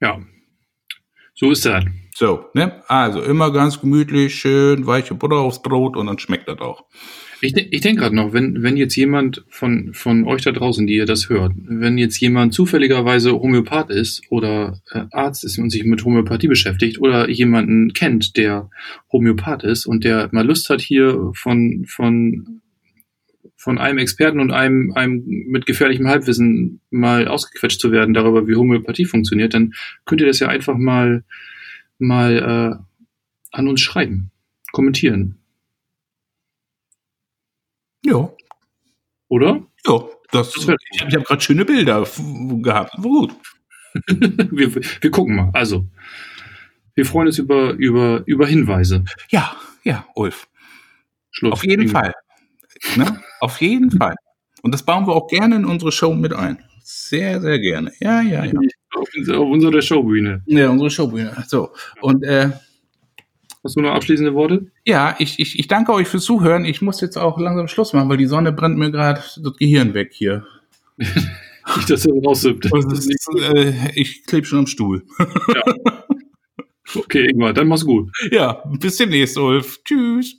[0.00, 0.20] Ja,
[1.34, 1.84] so ist das.
[2.14, 2.82] So, ne?
[2.88, 6.84] Also immer ganz gemütlich, schön weiche Butter aufs Brot und dann schmeckt das auch.
[7.40, 10.94] Ich, ich denke gerade noch, wenn, wenn jetzt jemand von, von euch da draußen, die
[10.94, 15.84] ihr das hört, wenn jetzt jemand zufälligerweise Homöopath ist oder äh, Arzt ist und sich
[15.84, 18.70] mit Homöopathie beschäftigt oder jemanden kennt, der
[19.12, 22.60] Homöopath ist und der mal Lust hat, hier von, von,
[23.56, 28.56] von einem Experten und einem, einem mit gefährlichem Halbwissen mal ausgequetscht zu werden darüber, wie
[28.56, 29.74] Homöopathie funktioniert, dann
[30.04, 31.24] könnt ihr das ja einfach mal,
[31.98, 32.84] mal äh,
[33.52, 34.30] an uns schreiben,
[34.72, 35.38] kommentieren.
[38.04, 38.30] Ja.
[39.28, 39.62] Oder?
[39.86, 42.06] Ja, das, das ich habe hab gerade schöne Bilder
[42.62, 42.96] gehabt.
[43.00, 43.34] Gut.
[44.06, 45.50] wir, wir gucken mal.
[45.52, 45.86] Also,
[46.94, 49.04] wir freuen uns über, über, über Hinweise.
[49.30, 50.48] Ja, ja, Ulf.
[51.30, 51.52] Schluss.
[51.52, 52.12] Auf jeden Fall.
[52.96, 53.20] Ne?
[53.40, 54.14] Auf jeden Fall.
[54.62, 56.58] Und das bauen wir auch gerne in unsere Show mit ein.
[56.82, 57.92] Sehr, sehr gerne.
[58.00, 58.52] Ja, ja, ja.
[58.94, 60.42] Auf, auf unserer Showbühne.
[60.46, 61.44] Ja, unsere Showbühne.
[61.46, 61.72] So.
[62.00, 62.50] Und äh,
[63.64, 64.70] Hast du noch abschließende Worte?
[64.84, 66.66] Ja, ich, ich, ich danke euch fürs Zuhören.
[66.66, 69.94] Ich muss jetzt auch langsam Schluss machen, weil die Sonne brennt mir gerade das Gehirn
[69.94, 70.46] weg hier.
[70.98, 72.66] Nicht, dass er raussippt.
[72.66, 75.04] Äh, ich klebe schon am Stuhl.
[75.18, 75.74] ja.
[76.96, 78.12] Okay, Ingmar, dann mach's gut.
[78.30, 79.82] Ja, bis demnächst, Ulf.
[79.82, 80.38] Tschüss.